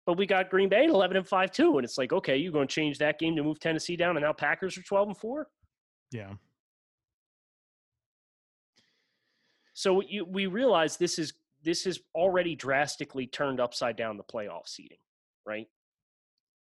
But 0.06 0.18
we 0.18 0.28
got 0.28 0.50
Green 0.50 0.70
Bay 0.70 0.84
at 0.84 0.90
11 0.90 1.18
and 1.18 1.28
5 1.28 1.52
too. 1.52 1.78
And 1.78 1.86
it's 1.86 1.98
like, 1.98 2.14
okay, 2.14 2.38
you're 2.38 2.52
going 2.52 2.68
to 2.68 2.74
change 2.74 3.00
that 3.00 3.18
game 3.18 3.36
to 3.38 3.44
move 3.44 3.60
Tennessee 3.60 3.96
down 3.96 4.18
and 4.18 4.24
now 4.24 4.34
Packers 4.34 4.78
are 4.78 4.84
12 4.84 5.08
and 5.10 5.18
4? 5.18 5.48
yeah. 6.12 6.34
So 9.74 10.02
you, 10.02 10.24
we 10.24 10.46
realize 10.46 10.96
this 10.96 11.20
is 11.20 11.34
this 11.62 11.84
has 11.84 12.00
already 12.14 12.56
drastically 12.56 13.28
turned 13.28 13.60
upside 13.60 13.98
down 13.98 14.16
the 14.18 14.24
playoff 14.24 14.68
seating, 14.68 15.00
right? 15.46 15.68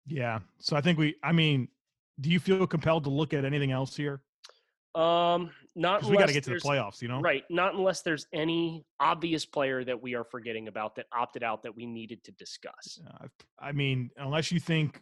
Yeah. 0.07 0.41
So 0.61 0.77
I 0.77 0.81
think 0.81 0.99
we, 0.99 1.17
I 1.25 1.33
mean, 1.33 1.69
do 2.21 2.31
you 2.31 2.39
feel 2.39 2.67
compelled 2.67 3.05
to 3.05 3.11
look 3.11 3.33
at 3.35 3.45
anything 3.45 3.73
else 3.73 3.97
here? 3.97 4.23
Um, 4.95 5.51
not 5.77 6.03
we 6.05 6.17
got 6.17 6.27
to 6.27 6.33
get 6.33 6.43
to 6.45 6.51
the 6.51 6.57
playoffs, 6.57 7.01
you 7.01 7.09
know? 7.09 7.21
Right. 7.21 7.45
Not 7.49 7.75
unless 7.75 8.03
there's 8.03 8.27
any 8.33 8.85
obvious 8.99 9.47
player 9.47 9.85
that 9.85 10.01
we 10.03 10.15
are 10.15 10.25
forgetting 10.25 10.67
about 10.69 10.97
that 10.97 11.07
opted 11.13 11.45
out 11.45 11.63
that 11.63 11.75
we 11.75 11.87
needed 11.87 12.25
to 12.25 12.33
discuss. 12.33 13.01
Uh, 13.07 13.27
I 13.61 13.71
mean, 13.73 14.11
unless 14.17 14.51
you 14.51 14.59
think 14.59 15.01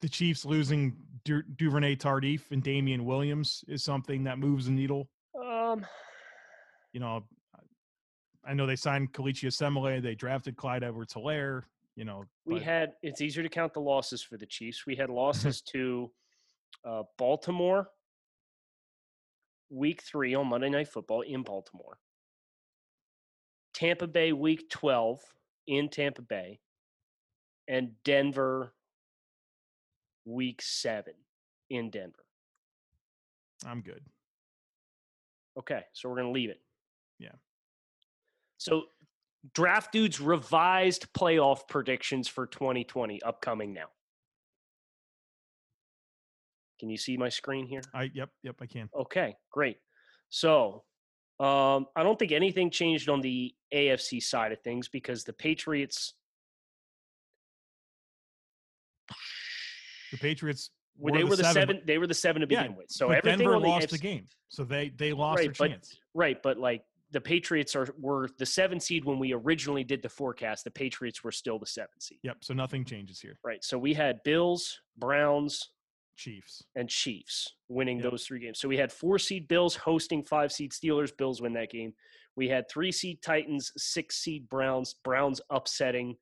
the 0.00 0.08
Chiefs 0.08 0.44
losing 0.44 0.96
du- 1.24 1.42
Duvernay 1.56 1.96
Tardif 1.96 2.50
and 2.52 2.62
Damien 2.62 3.04
Williams 3.04 3.64
is 3.66 3.82
something 3.82 4.22
that 4.24 4.38
moves 4.38 4.66
the 4.66 4.72
needle? 4.72 5.08
Um, 5.36 5.84
You 6.92 7.00
know, 7.00 7.24
I 8.46 8.54
know 8.54 8.66
they 8.66 8.76
signed 8.76 9.12
Kelechi 9.12 9.46
Osemele, 9.46 10.00
they 10.00 10.14
drafted 10.14 10.56
Clyde 10.56 10.84
Edwards 10.84 11.14
Helaire, 11.14 11.62
you 11.96 12.04
know. 12.04 12.24
we 12.44 12.54
but- 12.56 12.62
had 12.62 12.92
it's 13.02 13.20
easier 13.20 13.42
to 13.42 13.48
count 13.48 13.72
the 13.74 13.80
losses 13.80 14.22
for 14.22 14.36
the 14.36 14.46
Chiefs. 14.46 14.86
We 14.86 14.94
had 14.94 15.10
losses 15.22 15.60
to 15.72 16.12
uh, 16.84 17.02
Baltimore 17.18 17.88
week 19.70 20.02
three 20.02 20.34
on 20.34 20.48
Monday 20.48 20.70
Night 20.70 20.88
Football 20.88 21.22
in 21.22 21.42
Baltimore, 21.42 21.98
Tampa 23.72 24.06
Bay 24.06 24.32
week 24.32 24.70
12 24.70 25.20
in 25.66 25.88
Tampa 25.88 26.22
Bay, 26.22 26.60
and 27.68 27.92
Denver 28.04 28.72
week 30.24 30.62
seven 30.62 31.14
in 31.70 31.90
Denver. 31.90 32.24
I'm 33.66 33.80
good. 33.80 34.02
Okay, 35.58 35.82
so 35.92 36.08
we're 36.08 36.16
going 36.16 36.28
to 36.28 36.32
leave 36.32 36.50
it. 36.50 36.60
Yeah. 37.18 37.32
So, 38.58 38.84
Draft 39.54 39.92
Dude's 39.92 40.20
revised 40.20 41.12
playoff 41.12 41.68
predictions 41.68 42.28
for 42.28 42.46
2020 42.46 43.22
upcoming 43.22 43.72
now. 43.72 43.86
Can 46.78 46.90
you 46.90 46.96
see 46.96 47.16
my 47.16 47.28
screen 47.28 47.66
here? 47.66 47.82
I 47.94 48.10
yep, 48.14 48.30
yep, 48.42 48.56
I 48.60 48.66
can. 48.66 48.88
Okay, 48.94 49.36
great. 49.50 49.76
So, 50.30 50.84
um, 51.40 51.86
I 51.96 52.02
don't 52.02 52.18
think 52.18 52.32
anything 52.32 52.70
changed 52.70 53.08
on 53.08 53.20
the 53.20 53.54
AFC 53.72 54.22
side 54.22 54.52
of 54.52 54.60
things 54.62 54.88
because 54.88 55.24
the 55.24 55.32
Patriots, 55.32 56.14
The 60.10 60.18
Patriots 60.18 60.70
well, 60.96 61.12
they 61.12 61.24
were 61.24 61.34
the 61.34 61.52
seven. 61.52 61.80
They 61.86 61.98
were 61.98 62.06
the 62.06 62.14
seven 62.14 62.40
to 62.42 62.46
Yeah, 62.48 62.62
begin 62.62 62.76
with. 62.76 62.86
So 62.90 63.10
everything 63.10 63.38
Denver 63.40 63.56
on 63.56 63.62
the 63.62 63.68
lost 63.68 63.88
AFC 63.88 63.90
the 63.90 63.98
game. 63.98 64.28
So 64.48 64.62
they 64.64 64.90
they 64.90 65.12
lost 65.12 65.38
Right, 65.38 65.46
their 65.46 65.54
but- 65.68 65.72
chance. 65.74 65.98
Right, 66.14 66.40
but 66.40 66.56
like 66.58 66.82
the 67.10 67.20
Patriots 67.20 67.74
are 67.74 67.88
were 67.98 68.28
the 68.38 68.46
seven 68.46 68.78
seed 68.78 69.04
when 69.04 69.18
we 69.18 69.32
originally 69.32 69.82
did 69.82 70.02
the 70.02 70.08
forecast. 70.08 70.62
The 70.64 70.70
Patriots 70.70 71.24
were 71.24 71.32
still 71.32 71.58
the 71.58 71.66
seven 71.66 72.00
seed. 72.00 72.18
Yep, 72.22 72.38
so 72.42 72.54
nothing 72.54 72.84
changes 72.84 73.20
here. 73.20 73.38
Right. 73.44 73.62
So 73.64 73.76
we 73.76 73.92
had 73.92 74.22
Bills, 74.24 74.80
Browns, 74.96 75.70
Chiefs. 76.16 76.62
and 76.76 76.88
Chiefs 76.88 77.54
winning 77.68 77.98
Yep. 78.00 78.10
those 78.10 78.26
three 78.26 78.40
games. 78.40 78.60
So 78.60 78.68
we 78.68 78.76
had 78.76 78.92
four 78.92 79.18
seed 79.18 79.48
Bills 79.48 79.74
hosting 79.76 80.24
five 80.24 80.52
seed 80.52 80.72
Steelers. 80.72 81.16
Bills 81.16 81.40
win 81.42 81.52
that 81.54 81.70
game. 81.70 81.92
We 82.36 82.48
had 82.48 82.68
three 82.68 82.90
seed 82.92 83.22
Titans, 83.22 83.70
six 83.76 84.16
seed 84.16 84.48
Browns. 84.48 84.94
Browns 85.04 85.40
upsetting 85.50 86.16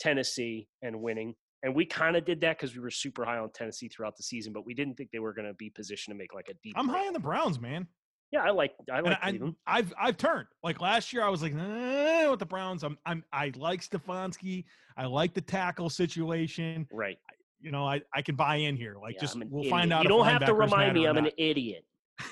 Tennessee 0.00 0.68
and 0.82 1.00
winning. 1.00 1.34
And 1.62 1.74
we 1.74 1.86
kind 1.86 2.16
of 2.16 2.24
did 2.24 2.40
that 2.42 2.58
because 2.58 2.74
we 2.74 2.80
were 2.82 2.90
super 2.90 3.24
high 3.24 3.38
on 3.38 3.50
Tennessee 3.54 3.88
throughout 3.88 4.16
the 4.16 4.22
season, 4.22 4.52
but 4.52 4.66
we 4.66 4.74
didn't 4.74 4.96
think 4.96 5.10
they 5.12 5.18
were 5.18 5.32
going 5.32 5.48
to 5.48 5.54
be 5.54 5.70
positioned 5.70 6.12
to 6.14 6.18
make 6.18 6.34
like 6.34 6.48
a 6.50 6.54
deep. 6.62 6.74
I'm 6.76 6.86
break. 6.86 6.98
high 6.98 7.06
on 7.06 7.12
the 7.14 7.20
Browns, 7.20 7.58
man. 7.60 7.86
Yeah, 8.32 8.42
I 8.42 8.50
like 8.50 8.72
I 8.92 9.00
like 9.00 9.18
I. 9.22 9.38
I've 9.66 9.94
I've 9.98 10.16
turned. 10.16 10.48
Like 10.64 10.80
last 10.80 11.12
year, 11.12 11.22
I 11.22 11.28
was 11.28 11.40
like, 11.40 11.54
nah, 11.54 12.30
with 12.32 12.40
the 12.40 12.46
Browns. 12.46 12.82
I'm 12.82 12.98
I'm 13.06 13.22
I 13.32 13.52
like 13.54 13.80
Stefanski. 13.88 14.64
I 14.96 15.06
like 15.06 15.34
the 15.34 15.40
tackle 15.40 15.88
situation. 15.88 16.86
Right. 16.92 17.16
You 17.64 17.70
know, 17.70 17.86
I, 17.88 18.02
I 18.12 18.20
can 18.20 18.36
buy 18.36 18.56
in 18.56 18.76
here. 18.76 18.96
Like, 19.00 19.14
Yeah, 19.14 19.20
just 19.22 19.36
we'll 19.38 19.60
idiot. 19.62 19.70
find 19.70 19.90
out. 19.90 20.02
You 20.02 20.10
don't 20.10 20.26
have 20.26 20.44
to 20.44 20.52
remind 20.54 20.92
me 20.94 21.06
I'm 21.06 21.16
an 21.16 21.30
idiot. 21.38 21.86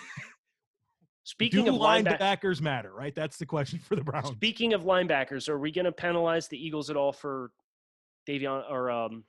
Speaking 1.25 1.65
Do 1.65 1.75
of 1.75 1.81
linebackers, 1.81 2.19
linebackers 2.19 2.61
matter, 2.61 2.93
right? 2.93 3.15
That's 3.15 3.39
the 3.39 3.47
question 3.47 3.79
for 3.79 3.97
the 3.97 4.03
Browns. 4.05 4.29
speaking 4.29 4.75
of 4.75 4.83
linebackers, 4.83 5.49
are 5.49 5.59
we 5.59 5.73
going 5.73 5.87
to 5.87 5.93
penalize 5.93 6.49
the 6.49 6.63
Eagles 6.63 6.91
at 6.91 6.97
all 6.97 7.13
for 7.13 7.51
Davion 8.29 8.71
or 8.71 8.91
um, 8.91 9.25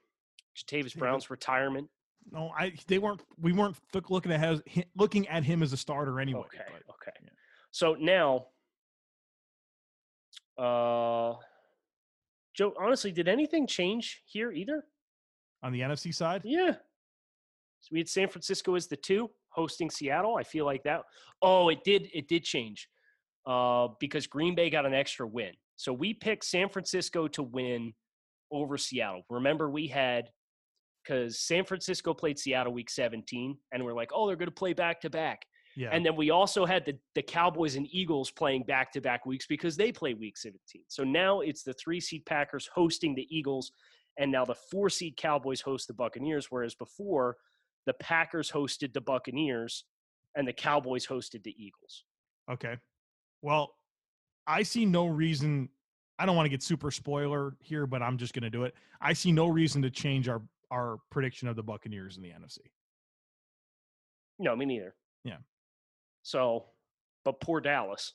Jatavis 0.57 0.93
Brown's 0.97 1.29
retirement? 1.29 1.89
No, 2.29 2.51
I 2.57 2.73
they 2.87 2.99
weren't. 2.99 3.21
We 3.39 3.53
weren't 3.53 3.77
looking 4.09 4.31
at 4.33 4.41
his, 4.41 4.83
looking 4.97 5.25
at 5.29 5.45
him 5.45 5.63
as 5.63 5.71
a 5.71 5.77
starter 5.77 6.19
anyway. 6.19 6.41
Okay. 6.41 6.59
but- 6.67 6.93
Okay. 6.95 7.17
yeah. 7.23 7.29
So 7.71 7.95
now, 7.99 8.47
uh, 10.57 11.35
Joe, 12.53 12.73
honestly, 12.79 13.11
did 13.13 13.27
anything 13.27 13.67
change 13.67 14.21
here 14.25 14.51
either? 14.51 14.85
On 15.63 15.71
the 15.71 15.79
NFC 15.79 16.13
side, 16.13 16.41
Yeah. 16.43 16.73
So 17.81 17.89
we 17.91 17.99
had 17.99 18.07
San 18.07 18.29
Francisco 18.29 18.75
as 18.75 18.87
the 18.87 18.95
two 18.95 19.29
hosting 19.49 19.89
Seattle. 19.89 20.37
I 20.37 20.43
feel 20.43 20.65
like 20.65 20.83
that. 20.83 21.01
Oh, 21.41 21.67
it 21.69 21.83
did. 21.83 22.07
It 22.13 22.29
did 22.29 22.43
change 22.43 22.87
uh, 23.45 23.89
because 23.99 24.25
Green 24.27 24.55
Bay 24.55 24.69
got 24.69 24.85
an 24.85 24.93
extra 24.93 25.27
win. 25.27 25.51
So 25.75 25.91
we 25.91 26.13
picked 26.13 26.45
San 26.45 26.69
Francisco 26.69 27.27
to 27.29 27.43
win 27.43 27.93
over 28.51 28.77
Seattle. 28.77 29.23
Remember, 29.29 29.69
we 29.69 29.87
had 29.87 30.29
because 31.03 31.39
San 31.39 31.65
Francisco 31.65 32.13
played 32.13 32.39
Seattle 32.39 32.71
week 32.73 32.89
17, 32.89 33.57
and 33.73 33.83
we're 33.83 33.93
like, 33.93 34.11
oh, 34.13 34.27
they're 34.27 34.37
going 34.37 34.47
to 34.47 34.53
play 34.53 34.73
back 34.73 35.01
to 35.01 35.09
back. 35.09 35.45
yeah. 35.75 35.89
And 35.91 36.05
then 36.05 36.15
we 36.15 36.29
also 36.29 36.65
had 36.65 36.85
the, 36.85 36.97
the 37.15 37.21
Cowboys 37.21 37.75
and 37.75 37.87
Eagles 37.91 38.31
playing 38.31 38.63
back 38.63 38.91
to 38.93 39.01
back 39.01 39.25
weeks 39.25 39.45
because 39.45 39.75
they 39.75 39.91
play 39.91 40.13
week 40.13 40.37
17. 40.37 40.83
So 40.87 41.03
now 41.03 41.41
it's 41.41 41.63
the 41.63 41.73
three 41.73 41.99
seed 41.99 42.25
Packers 42.25 42.69
hosting 42.73 43.15
the 43.15 43.27
Eagles, 43.29 43.73
and 44.17 44.31
now 44.31 44.45
the 44.45 44.55
four 44.55 44.89
seed 44.89 45.17
Cowboys 45.17 45.61
host 45.61 45.87
the 45.87 45.93
Buccaneers, 45.93 46.47
whereas 46.49 46.75
before 46.75 47.37
the 47.85 47.93
Packers 47.93 48.51
hosted 48.51 48.93
the 48.93 49.01
Buccaneers 49.01 49.85
and 50.35 50.47
the 50.47 50.53
Cowboys 50.53 51.05
hosted 51.05 51.43
the 51.43 51.55
Eagles. 51.57 52.03
Okay. 52.51 52.77
Well, 53.41 53.73
I 54.47 54.63
see 54.63 54.85
no 54.85 55.07
reason. 55.07 55.69
I 56.19 56.25
don't 56.25 56.35
want 56.35 56.45
to 56.45 56.49
get 56.49 56.63
super 56.63 56.91
spoiler 56.91 57.55
here, 57.59 57.87
but 57.87 58.01
I'm 58.01 58.17
just 58.17 58.33
going 58.33 58.43
to 58.43 58.49
do 58.49 58.63
it. 58.63 58.75
I 59.01 59.13
see 59.13 59.31
no 59.31 59.47
reason 59.47 59.81
to 59.81 59.89
change 59.89 60.29
our 60.29 60.41
our 60.71 60.97
prediction 61.11 61.47
of 61.47 61.55
the 61.55 61.61
Buccaneers 61.61 62.17
in 62.17 62.23
the 62.23 62.29
NFC. 62.29 62.57
No, 64.39 64.55
me 64.55 64.65
neither. 64.65 64.95
Yeah. 65.23 65.37
So, 66.23 66.65
but 67.23 67.39
poor 67.39 67.61
Dallas. 67.61 68.13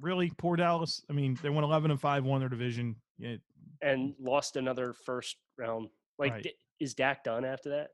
Really, 0.00 0.30
poor 0.38 0.56
Dallas. 0.56 1.02
I 1.10 1.12
mean, 1.12 1.36
they 1.42 1.50
went 1.50 1.64
11 1.64 1.90
and 1.90 2.00
five, 2.00 2.24
won 2.24 2.38
their 2.38 2.48
division. 2.48 2.94
Yeah, 3.18 3.36
And 3.84 4.14
lost 4.18 4.56
another 4.56 4.94
first 4.94 5.36
round. 5.58 5.88
Like, 6.18 6.32
Right. 6.32 6.42
d- 6.44 6.54
is 6.80 6.94
Dak 6.94 7.22
done 7.24 7.44
after 7.44 7.68
that? 7.70 7.90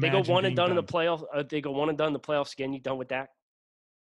They 0.00 0.08
go 0.10 0.18
one 0.22 0.44
and 0.44 0.54
being 0.54 0.54
done, 0.54 0.70
in 0.70 0.76
the 0.76 0.84
playoffs. 0.84 1.24
Uh, 1.34 1.42
they 1.42 1.60
go 1.60 1.72
one 1.72 1.88
and 1.88 1.98
done 1.98 2.08
in 2.08 2.12
the 2.12 2.20
playoffs 2.20 2.52
again. 2.52 2.72
You 2.72 2.78
done 2.78 2.96
with 2.98 3.08
Dak? 3.08 3.30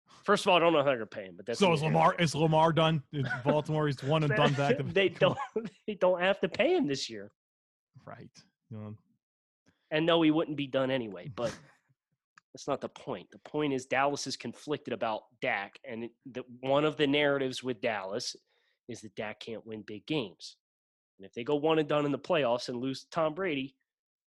First 0.25 0.45
of 0.47 0.51
all, 0.51 0.57
I 0.57 0.61
don't 0.61 0.73
know 0.73 0.79
how 0.79 0.87
they're 0.87 0.97
gonna 0.97 1.07
pay 1.07 1.25
him, 1.27 1.37
but 1.37 1.45
that's 1.45 1.59
So 1.59 1.73
is 1.75 1.83
Lamar? 1.83 2.14
Is 2.19 2.35
Lamar 2.35 2.73
done? 2.73 3.03
Is 3.12 3.27
Baltimore 3.45 3.87
is 3.88 4.03
one 4.03 4.23
and 4.25 4.33
done 4.37 4.55
back. 4.55 4.77
They 4.95 5.11
don't. 5.11 5.38
They 5.87 5.95
don't 5.95 6.21
have 6.21 6.40
to 6.40 6.49
pay 6.49 6.75
him 6.75 6.87
this 6.87 7.11
year. 7.11 7.31
Right. 8.07 8.31
And 9.90 10.07
no, 10.07 10.23
he 10.23 10.31
wouldn't 10.31 10.57
be 10.57 10.66
done 10.66 10.90
anyway. 10.90 11.29
But 11.35 11.57
that's 12.55 12.66
not 12.66 12.81
the 12.81 12.88
point. 12.88 13.31
The 13.31 13.38
point 13.38 13.73
is 13.75 13.85
Dallas 13.87 14.27
is 14.27 14.37
conflicted 14.37 14.92
about 14.95 15.23
Dak, 15.42 15.79
and 15.85 16.09
the, 16.25 16.42
one 16.61 16.85
of 16.85 16.97
the 16.97 17.07
narratives 17.07 17.62
with 17.62 17.81
Dallas 17.81 18.35
is 18.88 19.01
that 19.03 19.14
Dak 19.14 19.40
can't 19.40 19.66
win 19.66 19.83
big 19.87 20.07
games. 20.07 20.57
And 21.18 21.27
if 21.27 21.33
they 21.35 21.44
go 21.44 21.55
one 21.57 21.79
and 21.79 21.88
done 21.88 22.05
in 22.07 22.12
the 22.12 22.18
playoffs 22.18 22.68
and 22.68 22.79
lose 22.79 23.07
Tom 23.11 23.35
Brady, 23.35 23.75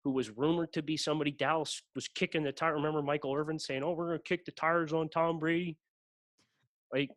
who 0.04 0.10
was 0.10 0.30
rumored 0.30 0.72
to 0.72 0.82
be 0.82 0.96
somebody 0.96 1.30
Dallas 1.30 1.80
was 1.94 2.08
kicking 2.08 2.42
the 2.42 2.50
tire. 2.52 2.74
Remember 2.74 3.02
Michael 3.02 3.34
Irvin 3.34 3.58
saying, 3.58 3.82
"Oh, 3.84 3.92
we're 3.92 4.08
going 4.08 4.18
to 4.18 4.24
kick 4.24 4.44
the 4.44 4.50
tires 4.52 4.92
on 4.92 5.08
Tom 5.08 5.38
Brady." 5.38 5.76
Like, 6.92 7.10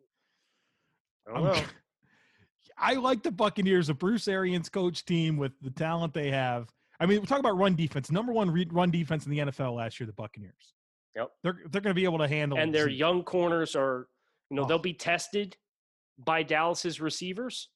I 1.28 1.34
don't 1.34 1.48
I'm- 1.48 1.56
know. 1.64 1.64
I 2.78 2.94
like 2.96 3.24
the 3.24 3.32
Buccaneers, 3.32 3.88
a 3.90 3.94
Bruce 3.94 4.28
Arians 4.28 4.68
coach 4.68 5.06
team 5.06 5.38
with 5.38 5.54
the 5.62 5.72
talent 5.72 6.14
they 6.14 6.30
have. 6.30 6.70
I 7.00 7.06
mean, 7.06 7.22
we 7.22 7.26
talk 7.28 7.40
about 7.40 7.58
run 7.58 7.76
defense. 7.76 8.12
Number 8.12 8.34
one 8.34 8.50
run 8.72 8.92
defense 8.92 9.26
in 9.26 9.32
the 9.32 9.40
NFL 9.40 9.76
last 9.76 9.98
year, 10.00 10.08
the 10.08 10.14
Buccaneers. 10.14 10.74
Yep. 11.16 11.30
They're 11.42 11.60
they're 11.72 11.82
going 11.82 11.92
to 11.96 12.00
be 12.00 12.04
able 12.04 12.18
to 12.20 12.28
handle. 12.28 12.58
and 12.60 12.74
their 12.76 12.90
young 12.90 13.24
corners 13.24 13.76
are, 13.76 14.08
you 14.50 14.58
know, 14.58 14.64
Oh. 14.64 14.68
they'll 14.68 14.78
be 14.80 14.94
tested 14.94 15.56
by 16.18 16.44
Dallas's 16.44 17.02
receivers, 17.02 17.70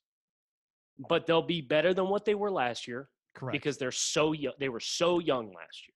but 0.98 1.26
they'll 1.26 1.42
be 1.42 1.62
better 1.62 1.94
than 1.94 2.10
what 2.10 2.26
they 2.26 2.36
were 2.36 2.52
last 2.52 2.88
year 2.88 3.10
correct. 3.36 3.54
because 3.54 3.78
they're 3.78 3.92
so 3.92 4.34
young. 4.34 4.54
They 4.60 4.70
were 4.70 4.80
so 4.80 5.20
young 5.20 5.48
last 5.48 5.88
year. 5.88 5.94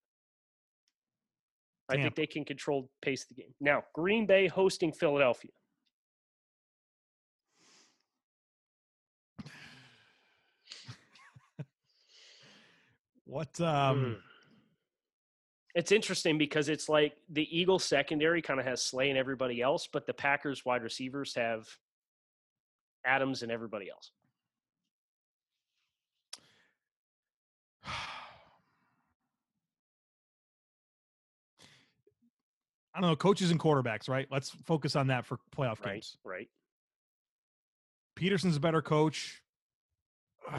I 1.90 2.02
think 2.02 2.16
they 2.16 2.26
can 2.26 2.46
control 2.46 2.90
pace 3.02 3.24
of 3.24 3.30
the 3.36 3.36
game. 3.44 3.54
Now, 3.60 3.84
Green 3.94 4.26
Bay 4.26 4.48
hosting 4.48 4.94
Philadelphia. 4.94 5.52
what 13.26 13.60
um 13.62 14.16
Mm. 14.16 14.18
It's 15.76 15.92
interesting 15.92 16.38
because 16.38 16.70
it's 16.70 16.88
like 16.88 17.14
the 17.30 17.48
Eagles 17.50 17.84
secondary 17.84 18.44
kind 18.44 18.60
of 18.60 18.66
has 18.68 18.84
Slay 18.84 19.10
and 19.10 19.18
everybody 19.18 19.60
else, 19.60 19.88
but 19.92 20.06
the 20.06 20.14
Packers 20.14 20.64
wide 20.64 20.84
receivers 20.84 21.34
have 21.34 21.68
Adams 23.06 23.44
and 23.44 23.52
everybody 23.52 23.90
else. 23.90 24.12
I 32.96 33.02
don't 33.02 33.10
know, 33.10 33.16
coaches 33.16 33.50
and 33.52 33.60
quarterbacks, 33.60 34.08
right? 34.08 34.28
Let's 34.30 34.50
focus 34.66 34.96
on 34.96 35.08
that 35.08 35.26
for 35.26 35.40
playoff 35.56 35.84
Right, 35.84 35.94
games. 35.94 36.18
right. 36.24 36.48
Pederson's 38.16 38.56
a 38.56 38.60
better 38.60 38.82
coach. 38.84 39.42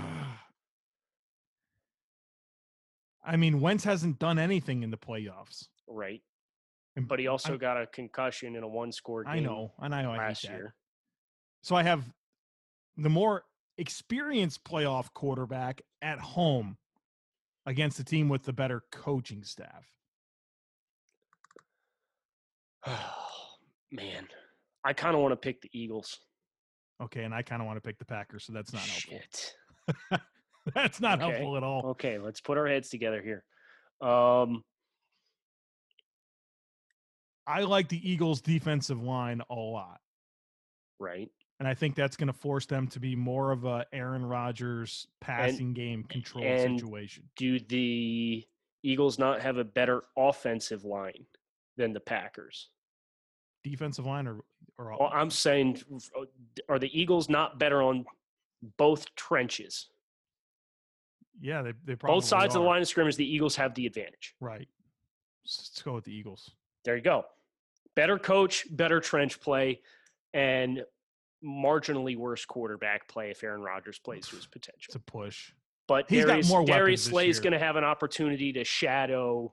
I 3.26 3.36
mean, 3.36 3.60
Wentz 3.60 3.84
hasn't 3.84 4.18
done 4.18 4.38
anything 4.38 4.82
in 4.82 4.90
the 4.90 4.98
playoffs. 4.98 5.68
right? 5.86 6.22
And 6.96 7.06
But 7.08 7.18
he 7.20 7.26
also 7.28 7.50
I'm- 7.50 7.58
got 7.58 7.80
a 7.80 7.86
concussion 7.86 8.54
in 8.56 8.62
a 8.64 8.68
one-score 8.68 9.24
game 9.24 9.32
I 9.32 9.38
know, 9.40 9.72
and 9.78 9.94
I 9.94 10.02
know 10.02 10.12
I 10.12 10.18
last 10.18 10.42
that. 10.42 10.50
year. 10.52 10.74
So 11.62 11.74
I 11.76 11.82
have 11.84 12.04
the 12.96 13.08
more 13.08 13.44
experienced 13.78 14.64
playoff 14.64 15.12
quarterback 15.14 15.82
at 16.02 16.18
home 16.20 16.76
against 17.66 17.98
a 17.98 18.04
team 18.04 18.28
with 18.28 18.44
the 18.44 18.52
better 18.52 18.82
coaching 18.92 19.42
staff. 19.42 19.90
Oh, 22.86 23.14
Man, 23.92 24.26
I 24.84 24.92
kind 24.92 25.14
of 25.14 25.22
want 25.22 25.32
to 25.32 25.36
pick 25.36 25.60
the 25.60 25.70
Eagles. 25.72 26.18
Okay, 27.02 27.24
and 27.24 27.34
I 27.34 27.42
kind 27.42 27.62
of 27.62 27.66
want 27.66 27.76
to 27.76 27.80
pick 27.80 27.98
the 27.98 28.04
Packers, 28.04 28.44
so 28.44 28.52
that's 28.52 28.72
not 28.72 28.82
helpful. 28.82 29.20
Shit. 30.10 30.20
That's 30.74 30.98
not 30.98 31.20
Okay. 31.20 31.30
helpful 31.30 31.58
at 31.58 31.62
all. 31.62 31.90
Okay, 31.90 32.18
let's 32.18 32.40
put 32.40 32.56
our 32.56 32.66
heads 32.66 32.88
together 32.88 33.20
here. 33.20 33.44
Um, 34.00 34.64
I 37.46 37.60
like 37.64 37.88
the 37.90 38.10
Eagles' 38.10 38.40
defensive 38.40 39.02
line 39.02 39.42
a 39.50 39.54
lot, 39.54 40.00
right. 40.98 41.28
And 41.60 41.68
I 41.68 41.74
think 41.74 41.94
that's 41.94 42.16
going 42.16 42.26
to 42.28 42.32
force 42.32 42.66
them 42.66 42.88
to 42.88 43.00
be 43.00 43.14
more 43.14 43.50
of 43.52 43.64
a 43.64 43.86
Aaron 43.92 44.24
Rodgers 44.24 45.06
passing 45.20 45.72
game 45.72 46.04
control 46.04 46.44
and- 46.44 46.78
situation. 46.80 47.28
Do 47.36 47.58
the 47.60 48.46
Eagles 48.82 49.18
not 49.18 49.40
have 49.40 49.56
a 49.58 49.64
better 49.64 50.02
offensive 50.16 50.84
line 50.84 51.26
than 51.76 51.92
the 51.92 52.00
Packers? 52.00 52.68
Defensive 53.62 54.04
line 54.06 54.26
or 54.26 54.40
or 54.76 54.96
Well, 54.98 55.10
I'm 55.12 55.30
saying, 55.30 55.80
uh, 56.18 56.24
are 56.68 56.78
the 56.80 56.90
Eagles 56.98 57.28
not 57.28 57.58
better 57.60 57.80
on 57.82 58.04
both 58.76 59.14
trenches? 59.14 59.88
yeah, 61.40 61.62
they 61.62 61.72
they 61.84 61.94
probably 61.96 62.16
Both 62.16 62.24
sides 62.26 62.54
of 62.54 62.62
the 62.62 62.68
line 62.68 62.82
of 62.82 62.88
scrimmage, 62.88 63.16
the 63.16 63.26
Eagles 63.26 63.56
have 63.56 63.74
the 63.74 63.86
advantage. 63.86 64.34
Right. 64.40 64.68
Let's 65.44 65.82
go 65.82 65.94
with 65.94 66.04
the 66.04 66.12
Eagles. 66.14 66.50
There 66.84 66.96
you 66.96 67.02
go. 67.02 67.24
Better 67.96 68.18
coach, 68.18 68.66
better 68.70 69.00
trench 69.00 69.40
play, 69.40 69.80
and 70.32 70.84
marginally 71.44 72.16
worse 72.16 72.44
quarterback 72.44 73.08
play 73.08 73.30
if 73.30 73.42
Aaron 73.44 73.60
Rodgers 73.60 73.98
plays 73.98 74.26
to 74.28 74.36
his 74.36 74.46
potential. 74.46 74.86
It's 74.88 74.96
a 74.96 75.00
push. 75.00 75.52
But 75.86 76.06
He's 76.08 76.24
got 76.24 76.32
Darius, 76.32 76.48
more 76.48 76.60
weapons 76.60 76.76
Darius 76.76 77.04
this 77.04 77.10
Slay 77.10 77.28
is 77.28 77.40
going 77.40 77.52
to 77.52 77.58
have 77.58 77.76
an 77.76 77.84
opportunity 77.84 78.52
to 78.54 78.64
shadow 78.64 79.52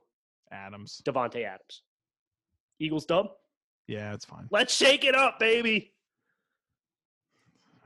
Adams. 0.50 1.02
Davante 1.04 1.44
Adams. 1.44 1.82
Eagles 2.80 3.04
dub. 3.04 3.26
Yeah, 3.86 4.14
it's 4.14 4.24
fine. 4.24 4.48
Let's 4.50 4.74
shake 4.74 5.04
it 5.04 5.14
up, 5.14 5.38
baby. 5.38 5.92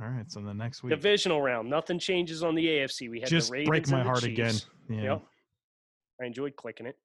All 0.01 0.09
right. 0.09 0.31
So 0.31 0.40
the 0.40 0.55
next 0.55 0.83
week, 0.83 0.90
Divisional 0.90 1.40
round. 1.40 1.69
Nothing 1.69 1.99
changes 1.99 2.42
on 2.42 2.55
the 2.55 2.64
AFC. 2.64 3.11
We 3.11 3.21
had 3.21 3.29
just 3.29 3.49
the 3.49 3.55
Ravens 3.55 3.69
break 3.69 3.88
my 3.88 4.03
heart 4.03 4.23
again. 4.25 4.55
Yeah. 4.88 5.03
Yep. 5.03 5.23
I 6.23 6.25
enjoyed 6.27 6.57
clicking 6.57 6.87
it. 6.87 6.97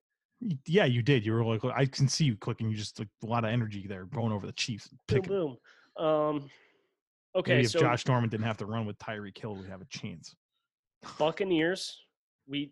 Yeah, 0.65 0.85
you 0.85 1.01
did. 1.01 1.25
You 1.25 1.33
were 1.33 1.43
like, 1.43 1.63
I 1.65 1.85
can 1.85 2.07
see 2.07 2.25
you 2.25 2.35
clicking. 2.35 2.69
You 2.69 2.75
just 2.75 2.97
like 2.99 3.07
a 3.23 3.27
lot 3.27 3.43
of 3.43 3.51
energy 3.51 3.85
there, 3.87 4.05
going 4.05 4.31
over 4.31 4.47
the 4.47 4.53
Chiefs. 4.53 4.89
Boom, 5.07 5.21
boom. 5.21 5.57
Um, 6.03 6.49
okay, 7.35 7.53
Maybe 7.55 7.65
if 7.65 7.71
so 7.71 7.79
Josh 7.79 8.05
Norman 8.07 8.29
didn't 8.29 8.45
have 8.45 8.57
to 8.57 8.65
run 8.65 8.85
with 8.85 8.97
Tyreek 8.99 9.37
Hill, 9.37 9.55
we'd 9.55 9.69
have 9.69 9.81
a 9.81 9.85
chance. 9.85 10.35
Buccaneers, 11.17 11.97
we 12.47 12.71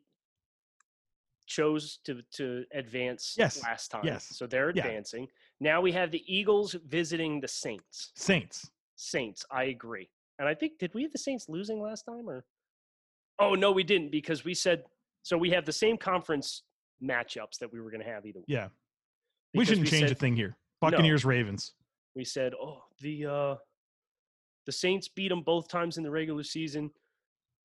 chose 1.48 2.00
to 2.06 2.22
to 2.34 2.64
advance 2.74 3.36
Yes, 3.38 3.62
last 3.64 3.90
time. 3.90 4.02
yes, 4.04 4.28
So 4.38 4.46
they're 4.46 4.72
yeah. 4.76 4.84
advancing. 4.86 5.28
Now 5.60 5.82
we 5.82 5.92
have 5.94 6.12
the 6.12 6.24
Eagles 6.28 6.76
visiting 6.86 7.40
the 7.42 7.48
Saints. 7.48 8.12
Saints. 8.16 8.70
Saints, 8.96 9.46
I 9.52 9.66
agree. 9.66 10.10
And 10.38 10.48
I 10.48 10.54
think 10.54 10.78
did 10.78 10.94
we 10.94 11.02
have 11.04 11.12
the 11.12 11.18
Saints 11.18 11.50
losing 11.50 11.82
last 11.82 12.04
time 12.04 12.30
or 12.30 12.46
Oh 13.40 13.56
no, 13.56 13.72
we 13.72 13.84
didn't 13.84 14.12
because 14.12 14.44
we 14.44 14.54
said 14.54 14.84
so 15.24 15.38
we 15.38 15.50
have 15.50 15.66
the 15.66 15.72
same 15.74 15.98
conference 15.98 16.64
matchups 17.04 17.58
that 17.60 17.72
we 17.72 17.80
were 17.82 17.90
going 17.90 18.04
to 18.04 18.10
have 18.10 18.26
either. 18.26 18.40
way. 18.40 18.46
Yeah. 18.48 18.68
We 19.56 19.66
shouldn't 19.66 19.88
change 19.88 20.10
said, 20.10 20.12
a 20.12 20.16
thing 20.20 20.36
here. 20.36 20.56
Buccaneers, 20.82 21.26
Ravens. 21.26 21.74
We 22.16 22.24
said, 22.24 22.54
"Oh, 22.54 22.84
the 23.02 23.26
uh 23.26 23.56
the 24.66 24.72
Saints 24.72 25.08
beat 25.08 25.30
them 25.30 25.42
both 25.42 25.68
times 25.68 25.98
in 25.98 26.04
the 26.04 26.12
regular 26.12 26.44
season. 26.44 26.92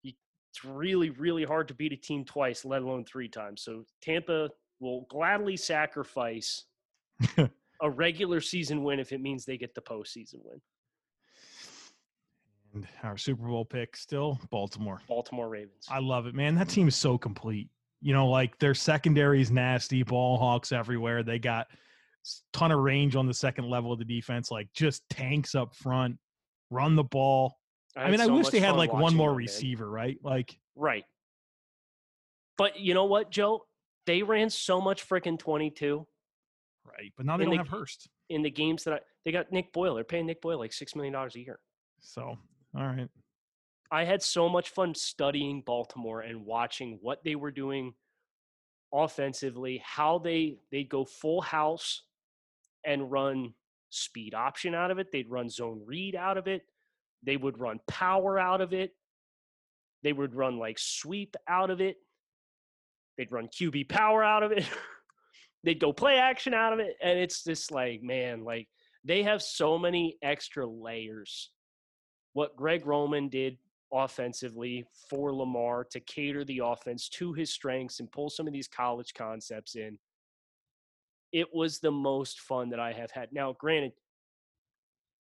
It's 0.03 0.65
really 0.65 1.11
really 1.11 1.45
hard 1.45 1.67
to 1.69 1.75
beat 1.75 1.93
a 1.93 1.97
team 1.97 2.25
twice, 2.25 2.65
let 2.65 2.83
alone 2.83 3.05
three 3.05 3.29
times. 3.29 3.63
So 3.63 3.85
Tampa 4.01 4.51
will 4.81 5.07
gladly 5.11 5.57
sacrifice 5.57 6.65
a 7.83 7.91
regular 7.91 8.41
season 8.41 8.85
win 8.85 9.01
if 9.01 9.13
it 9.13 9.21
means 9.21 9.45
they 9.45 9.59
get 9.59 9.75
the 9.75 9.81
postseason 9.81 10.41
win. 10.45 10.61
And 12.75 12.87
our 13.03 13.17
Super 13.17 13.47
Bowl 13.47 13.65
pick 13.65 13.97
still 13.97 14.41
Baltimore. 14.51 15.01
Baltimore 15.09 15.49
Ravens. 15.49 15.87
I 15.89 16.01
love 16.01 16.27
it, 16.27 16.35
man. 16.35 16.55
That 16.55 16.69
team 16.69 16.89
is 16.89 16.97
so 16.97 17.17
complete. 17.17 17.69
You 18.01 18.13
know, 18.13 18.29
like 18.29 18.59
their 18.59 18.75
secondary 18.75 19.41
is 19.41 19.51
nasty, 19.51 20.03
ball 20.03 20.37
hawks 20.37 20.73
everywhere. 20.73 21.23
They 21.23 21.39
got 21.39 21.69
ton 22.53 22.73
of 22.73 22.81
range 22.81 23.17
on 23.17 23.27
the 23.27 23.35
second 23.35 23.69
level 23.69 23.93
of 23.93 23.99
the 23.99 24.05
defense, 24.05 24.51
like 24.51 24.69
just 24.75 25.09
tanks 25.09 25.55
up 25.55 25.75
front, 25.75 26.19
run 26.71 26.97
the 26.97 27.05
ball. 27.05 27.59
I, 27.97 28.03
had 28.03 28.11
mean, 28.11 28.21
I 28.21 28.27
wish 28.27 28.49
they 28.49 28.61
had 28.61 28.77
like 28.77 28.93
one 28.93 29.15
more 29.15 29.29
them, 29.31 29.35
man. 29.35 29.45
receiver, 29.47 29.89
right? 29.89 30.19
Like, 30.23 30.59
Right. 30.77 31.05
But 32.59 32.79
you 32.81 32.95
know 32.95 33.05
what, 33.05 33.31
Joe? 33.31 33.67
They 34.07 34.23
ran 34.23 34.51
so 34.51 34.81
much 34.81 35.09
freaking 35.09 35.39
22 35.39 36.07
right. 36.87 37.13
But 37.17 37.27
now 37.27 37.37
they 37.37 37.45
And 37.45 37.51
don't 37.53 37.57
they- 37.57 37.57
have 37.59 37.69
Hurst. 37.69 38.09
in 38.29 38.43
the 38.43 38.51
games 38.51 38.85
that 38.85 38.95
I, 38.95 39.01
they 39.25 39.33
got 39.33 39.51
Nick 39.53 39.73
Boyle. 39.73 39.95
They're 39.95 40.05
paying 40.05 40.27
Nick 40.27 40.43
Boyle 40.43 40.59
like 40.59 40.71
$6 40.73 40.95
million 40.95 41.15
a 41.15 41.29
year. 41.39 41.59
So, 42.01 42.23
all 42.77 42.87
right. 42.87 43.09
I 43.91 44.05
had 44.05 44.23
so 44.23 44.49
much 44.49 44.71
fun 44.71 44.95
studying 44.95 45.63
Baltimore 45.63 46.21
and 46.21 46.45
watching 46.45 46.99
what 47.01 47.23
they 47.25 47.35
were 47.37 47.51
doing 47.53 47.95
offensively, 48.93 49.83
how 49.85 50.19
they 50.19 50.59
they'd 50.71 50.89
go 50.89 51.05
full 51.05 51.41
house 51.41 52.03
and 52.85 53.11
run 53.11 53.55
speed 53.95 54.35
option 54.35 54.75
out 54.75 54.91
of 54.91 54.99
it. 54.99 55.09
They'd 55.13 55.31
run 55.31 55.49
zone 55.49 55.83
read 55.87 56.15
out 56.17 56.39
of 56.39 56.47
it. 56.47 56.63
They 57.23 57.37
would 57.37 57.59
run 57.59 57.81
power 57.89 58.39
out 58.39 58.61
of 58.61 58.73
it. 58.73 58.93
They 60.03 60.13
would 60.13 60.35
run 60.35 60.59
like 60.59 60.79
sweep 60.79 61.37
out 61.49 61.71
of 61.71 61.81
it. 61.81 61.97
They'd 63.17 63.33
run 63.33 63.49
QB 63.49 63.89
power 63.89 64.23
out 64.23 64.43
of 64.43 64.53
it. 64.53 64.65
They'd 65.65 65.81
go 65.81 65.93
play 65.93 66.19
action 66.19 66.53
out 66.53 66.73
of 66.73 66.79
it. 66.79 66.97
And 67.03 67.19
it's 67.19 67.43
just 67.43 67.71
like, 67.71 68.03
man, 68.03 68.45
like 68.45 68.69
they 69.05 69.23
have 69.23 69.43
so 69.43 69.79
many 69.79 70.19
extra 70.23 70.67
layers. 70.67 71.51
What 72.35 72.57
Greg 72.57 72.87
Roman 72.87 73.29
did 73.29 73.57
offensively 73.93 74.85
for 75.09 75.33
Lamar 75.33 75.85
to 75.93 76.01
cater 76.01 76.45
the 76.45 76.61
offense 76.65 77.09
to 77.09 77.33
his 77.33 77.51
strengths 77.51 78.01
and 78.01 78.11
pull 78.11 78.29
some 78.29 78.47
of 78.47 78.53
these 78.53 78.69
college 78.69 79.15
concepts 79.15 79.77
in. 79.77 79.99
It 81.35 81.49
was 81.53 81.81
the 81.81 81.91
most 81.91 82.39
fun 82.39 82.71
that 82.71 82.79
I 82.79 82.93
have 82.93 83.11
had. 83.11 83.33
Now, 83.33 83.55
granted, 83.59 83.91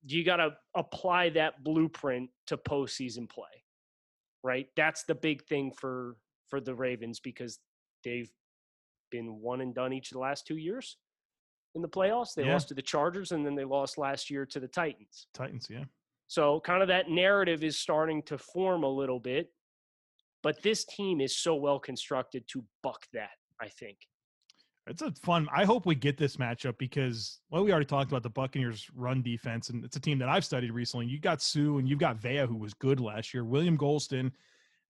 you 0.06 0.22
got 0.24 0.36
to 0.36 0.50
apply 0.76 1.30
that 1.30 1.64
blueprint 1.64 2.30
to 2.46 2.56
postseason 2.56 3.28
play, 3.28 3.64
right? 4.44 4.68
That's 4.76 5.02
the 5.02 5.16
big 5.16 5.44
thing 5.46 5.72
for 5.72 6.16
for 6.50 6.60
the 6.60 6.72
Ravens 6.74 7.18
because 7.18 7.58
they've 8.04 8.30
been 9.10 9.40
one 9.40 9.60
and 9.60 9.74
done 9.74 9.92
each 9.92 10.12
of 10.12 10.14
the 10.14 10.20
last 10.20 10.46
two 10.46 10.56
years 10.56 10.98
in 11.74 11.82
the 11.82 11.88
playoffs. 11.88 12.34
They 12.34 12.44
Yeah. 12.44 12.52
lost 12.52 12.68
to 12.68 12.74
the 12.74 12.82
Chargers 12.82 13.32
and 13.32 13.44
then 13.44 13.56
they 13.56 13.64
lost 13.64 13.98
last 13.98 14.30
year 14.30 14.46
to 14.46 14.60
the 14.60 14.68
Titans. 14.68 15.26
Titans, 15.34 15.68
yeah. 15.68 15.84
So 16.28 16.60
kind 16.60 16.80
of 16.80 16.88
that 16.88 17.08
narrative 17.10 17.64
is 17.64 17.76
starting 17.76 18.22
to 18.24 18.38
form 18.38 18.84
a 18.84 18.88
little 18.88 19.18
bit. 19.18 19.52
But 20.42 20.62
this 20.62 20.84
team 20.84 21.20
is 21.20 21.34
so 21.34 21.56
well 21.56 21.80
constructed 21.80 22.46
to 22.48 22.64
buck 22.82 23.08
that, 23.14 23.38
I 23.60 23.68
think. 23.68 24.06
It's 24.86 25.00
a 25.02 25.10
fun. 25.12 25.48
I 25.54 25.64
hope 25.64 25.86
we 25.86 25.94
get 25.94 26.18
this 26.18 26.36
matchup 26.36 26.76
because 26.78 27.40
well, 27.50 27.64
we 27.64 27.70
already 27.72 27.86
talked 27.86 28.10
about 28.10 28.22
the 28.22 28.28
Buccaneers' 28.30 28.86
run 28.94 29.22
defense, 29.22 29.70
and 29.70 29.82
it's 29.84 29.96
a 29.96 30.00
team 30.00 30.18
that 30.18 30.28
I've 30.28 30.44
studied 30.44 30.72
recently. 30.72 31.06
You 31.06 31.18
got 31.18 31.40
Suh, 31.40 31.78
and 31.78 31.88
you've 31.88 31.98
got 31.98 32.16
Vea, 32.18 32.46
who 32.46 32.56
was 32.56 32.74
good 32.74 33.00
last 33.00 33.32
year. 33.32 33.44
William 33.44 33.78
Gholston. 33.78 34.30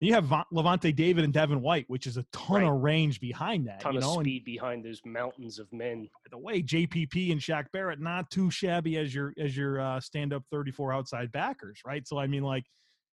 You 0.00 0.12
have 0.12 0.24
Va- 0.24 0.44
Lavonte 0.52 0.94
David 0.94 1.24
and 1.24 1.32
Devin 1.32 1.62
White, 1.62 1.84
which 1.88 2.06
is 2.08 2.16
a 2.16 2.24
ton 2.32 2.62
Right. 2.62 2.68
of 2.68 2.82
range 2.82 3.20
behind 3.20 3.66
that. 3.68 3.80
Ton 3.80 3.92
you 3.92 3.98
of 4.00 4.04
know, 4.04 4.14
and 4.14 4.24
speed 4.24 4.44
behind 4.44 4.84
those 4.84 5.00
mountains 5.06 5.58
of 5.60 5.72
men. 5.72 6.02
by 6.12 6.28
the 6.30 6.38
way, 6.38 6.60
JPP 6.60 7.30
and 7.30 7.40
Shaq 7.40 7.66
Barrett 7.72 8.00
not 8.00 8.28
too 8.30 8.50
shabby 8.50 8.98
as 8.98 9.14
your 9.14 9.32
as 9.38 9.56
your 9.56 9.80
uh, 9.80 10.00
stand 10.00 10.32
up 10.32 10.42
thirty 10.50 10.72
four 10.72 10.92
outside 10.92 11.30
backers, 11.30 11.80
right? 11.86 12.06
So 12.06 12.18
I 12.18 12.26
mean, 12.26 12.42
like 12.42 12.64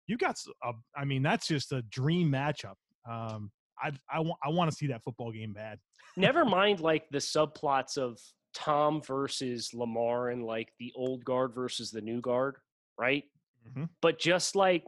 you 0.07 0.17
got. 0.17 0.37
A, 0.63 0.71
I 0.95 1.03
mean, 1.03 1.21
that's 1.21 1.45
just 1.47 1.73
a 1.73 1.81
dream 1.83 2.31
matchup. 2.31 2.75
Um, 3.07 3.51
I 3.81 3.91
I 4.11 4.19
want 4.19 4.39
I 4.43 4.49
want 4.49 4.69
to 4.71 4.75
see 4.75 4.87
that 4.87 5.03
football 5.03 5.31
game 5.31 5.53
bad. 5.53 5.79
Never 6.17 6.45
mind 6.59 6.79
like 6.79 7.09
the 7.09 7.17
subplots 7.19 7.97
of 7.97 8.19
Tom 8.53 9.01
versus 9.01 9.73
Lamar 9.73 10.29
and 10.29 10.43
like 10.43 10.73
the 10.79 10.91
old 10.95 11.23
guard 11.23 11.53
versus 11.53 11.91
the 11.91 12.01
new 12.01 12.21
guard, 12.21 12.57
right? 12.97 13.23
Mhm. 13.67 13.89
But 14.01 14.19
just 14.19 14.55
like 14.55 14.85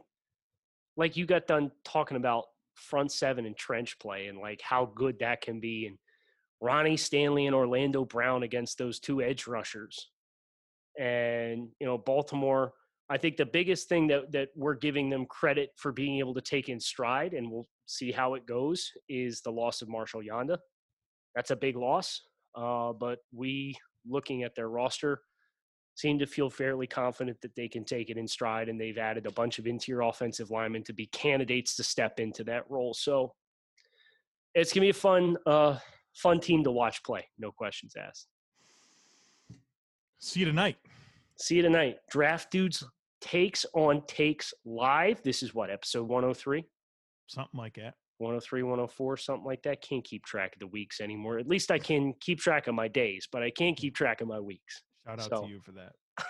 like 0.96 1.16
you 1.16 1.26
got 1.26 1.46
done 1.46 1.70
talking 1.84 2.16
about 2.16 2.44
front 2.74 3.12
seven 3.12 3.46
and 3.46 3.56
trench 3.56 3.98
play 3.98 4.26
and 4.26 4.38
like 4.38 4.60
how 4.62 4.86
good 4.86 5.18
that 5.20 5.40
can 5.40 5.60
be 5.60 5.86
and 5.86 5.98
Ronnie 6.60 6.96
Stanley 6.96 7.46
and 7.46 7.56
Orlando 7.56 8.04
Brown 8.04 8.44
against 8.44 8.78
those 8.78 9.00
two 9.00 9.20
edge 9.20 9.46
rushers. 9.46 10.10
And 10.98 11.70
you 11.80 11.86
know, 11.86 11.98
Baltimore, 11.98 12.72
I 13.12 13.18
think 13.18 13.36
the 13.36 13.44
biggest 13.44 13.90
thing 13.90 14.06
that 14.06 14.32
that 14.32 14.48
we're 14.56 14.74
giving 14.74 15.10
them 15.10 15.26
credit 15.26 15.68
for 15.76 15.92
being 15.92 16.18
able 16.18 16.32
to 16.32 16.40
take 16.40 16.70
in 16.70 16.80
stride, 16.80 17.34
and 17.34 17.50
we'll 17.50 17.68
see 17.84 18.10
how 18.10 18.32
it 18.32 18.46
goes, 18.46 18.90
is 19.06 19.42
the 19.42 19.52
loss 19.52 19.82
of 19.82 19.88
Marshall 19.90 20.22
Yanda. 20.22 20.56
That's 21.34 21.50
a 21.50 21.56
big 21.56 21.76
loss, 21.76 22.22
uh, 22.54 22.94
but 22.94 23.18
we, 23.30 23.76
looking 24.08 24.44
at 24.44 24.54
their 24.54 24.70
roster, 24.70 25.20
seem 25.94 26.18
to 26.20 26.26
feel 26.26 26.48
fairly 26.48 26.86
confident 26.86 27.38
that 27.42 27.54
they 27.54 27.68
can 27.68 27.84
take 27.84 28.08
it 28.08 28.16
in 28.16 28.26
stride, 28.26 28.70
and 28.70 28.80
they've 28.80 28.96
added 28.96 29.26
a 29.26 29.32
bunch 29.32 29.58
of 29.58 29.66
interior 29.66 30.08
offensive 30.08 30.50
linemen 30.50 30.82
to 30.84 30.94
be 30.94 31.04
candidates 31.08 31.76
to 31.76 31.82
step 31.82 32.18
into 32.18 32.42
that 32.44 32.64
role. 32.70 32.94
So 32.94 33.34
it's 34.54 34.72
gonna 34.72 34.86
be 34.86 34.90
a 34.90 34.94
fun, 34.94 35.36
uh, 35.44 35.78
fun 36.14 36.40
team 36.40 36.64
to 36.64 36.70
watch 36.70 37.02
play. 37.02 37.28
No 37.38 37.52
questions 37.52 37.94
asked. 37.94 38.28
See 40.18 40.40
you 40.40 40.46
tonight. 40.46 40.78
See 41.36 41.56
you 41.56 41.62
tonight. 41.62 41.98
Draft 42.10 42.50
dudes 42.50 42.82
takes 43.22 43.64
on 43.74 44.02
takes 44.06 44.52
live. 44.66 45.22
This 45.22 45.42
is 45.42 45.54
what 45.54 45.70
episode 45.70 46.06
103, 46.08 46.64
Something 47.28 47.58
like 47.58 47.74
that. 47.76 47.94
103, 48.18 48.62
104, 48.62 49.16
something 49.16 49.44
like 49.46 49.62
that. 49.62 49.80
Can't 49.82 50.04
keep 50.04 50.24
track 50.24 50.54
of 50.54 50.60
the 50.60 50.66
weeks 50.66 51.00
anymore. 51.00 51.38
At 51.38 51.48
least 51.48 51.70
I 51.70 51.78
can 51.78 52.12
keep 52.20 52.38
track 52.38 52.66
of 52.68 52.74
my 52.74 52.86
days, 52.88 53.26
but 53.32 53.42
I 53.42 53.50
can't 53.50 53.76
keep 53.76 53.94
track 53.96 54.20
of 54.20 54.28
my 54.28 54.38
weeks. 54.38 54.82
Shout 55.06 55.20
out 55.20 55.28
So- 55.30 55.42
to 55.44 55.48
you 55.48 55.60
for 55.60 55.72
that. 55.72 55.92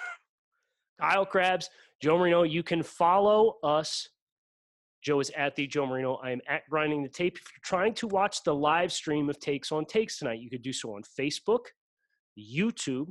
Kyle 1.01 1.27
Crabbs, 1.27 1.69
Joe 2.01 2.17
Marino. 2.19 2.45
You 2.45 2.63
can 2.63 2.83
follow 2.83 3.57
us. 3.63 4.09
Joe 5.03 5.19
is 5.21 5.31
at 5.37 5.57
the 5.57 5.67
Joe 5.67 5.85
Marino. 5.87 6.15
I 6.23 6.31
am 6.31 6.41
at 6.49 6.63
Grinding 6.71 7.03
the 7.03 7.09
Tape. 7.09 7.37
If 7.37 7.43
you're 7.53 7.61
trying 7.65 7.93
to 7.95 8.07
watch 8.07 8.45
the 8.45 8.55
live 8.55 8.93
stream 8.93 9.29
of 9.29 9.41
Takes 9.41 9.73
on 9.73 9.85
Takes 9.85 10.19
tonight, 10.19 10.39
you 10.39 10.49
could 10.49 10.63
do 10.63 10.73
so 10.73 10.95
on 10.95 11.03
Facebook, 11.03 11.65
YouTube, 12.39 13.09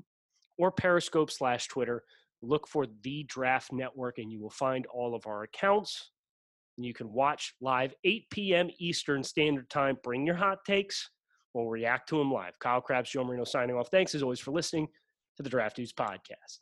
or 0.57 0.71
Periscope 0.71 1.29
slash 1.29 1.67
Twitter. 1.67 2.03
Look 2.41 2.67
for 2.67 2.85
the 3.03 3.23
Draft 3.23 3.71
Network, 3.71 4.17
and 4.17 4.31
you 4.31 4.41
will 4.41 4.49
find 4.49 4.85
all 4.87 5.15
of 5.15 5.27
our 5.27 5.43
accounts. 5.43 6.11
And 6.77 6.85
you 6.85 6.93
can 6.93 7.11
watch 7.11 7.53
live 7.61 7.93
8 8.03 8.29
p.m. 8.31 8.69
Eastern 8.79 9.23
Standard 9.23 9.69
Time. 9.69 9.97
Bring 10.03 10.25
your 10.25 10.35
hot 10.35 10.59
takes. 10.65 11.09
We'll 11.53 11.67
react 11.67 12.09
to 12.09 12.17
them 12.17 12.31
live. 12.31 12.57
Kyle 12.59 12.81
Crabbs, 12.81 13.11
Joe 13.11 13.23
Marino 13.23 13.43
signing 13.43 13.75
off. 13.75 13.89
Thanks 13.89 14.15
as 14.15 14.23
always 14.23 14.39
for 14.39 14.51
listening 14.51 14.87
to 15.37 15.43
the 15.43 15.49
Draft 15.49 15.75
Dudes 15.75 15.93
podcast. 15.93 16.59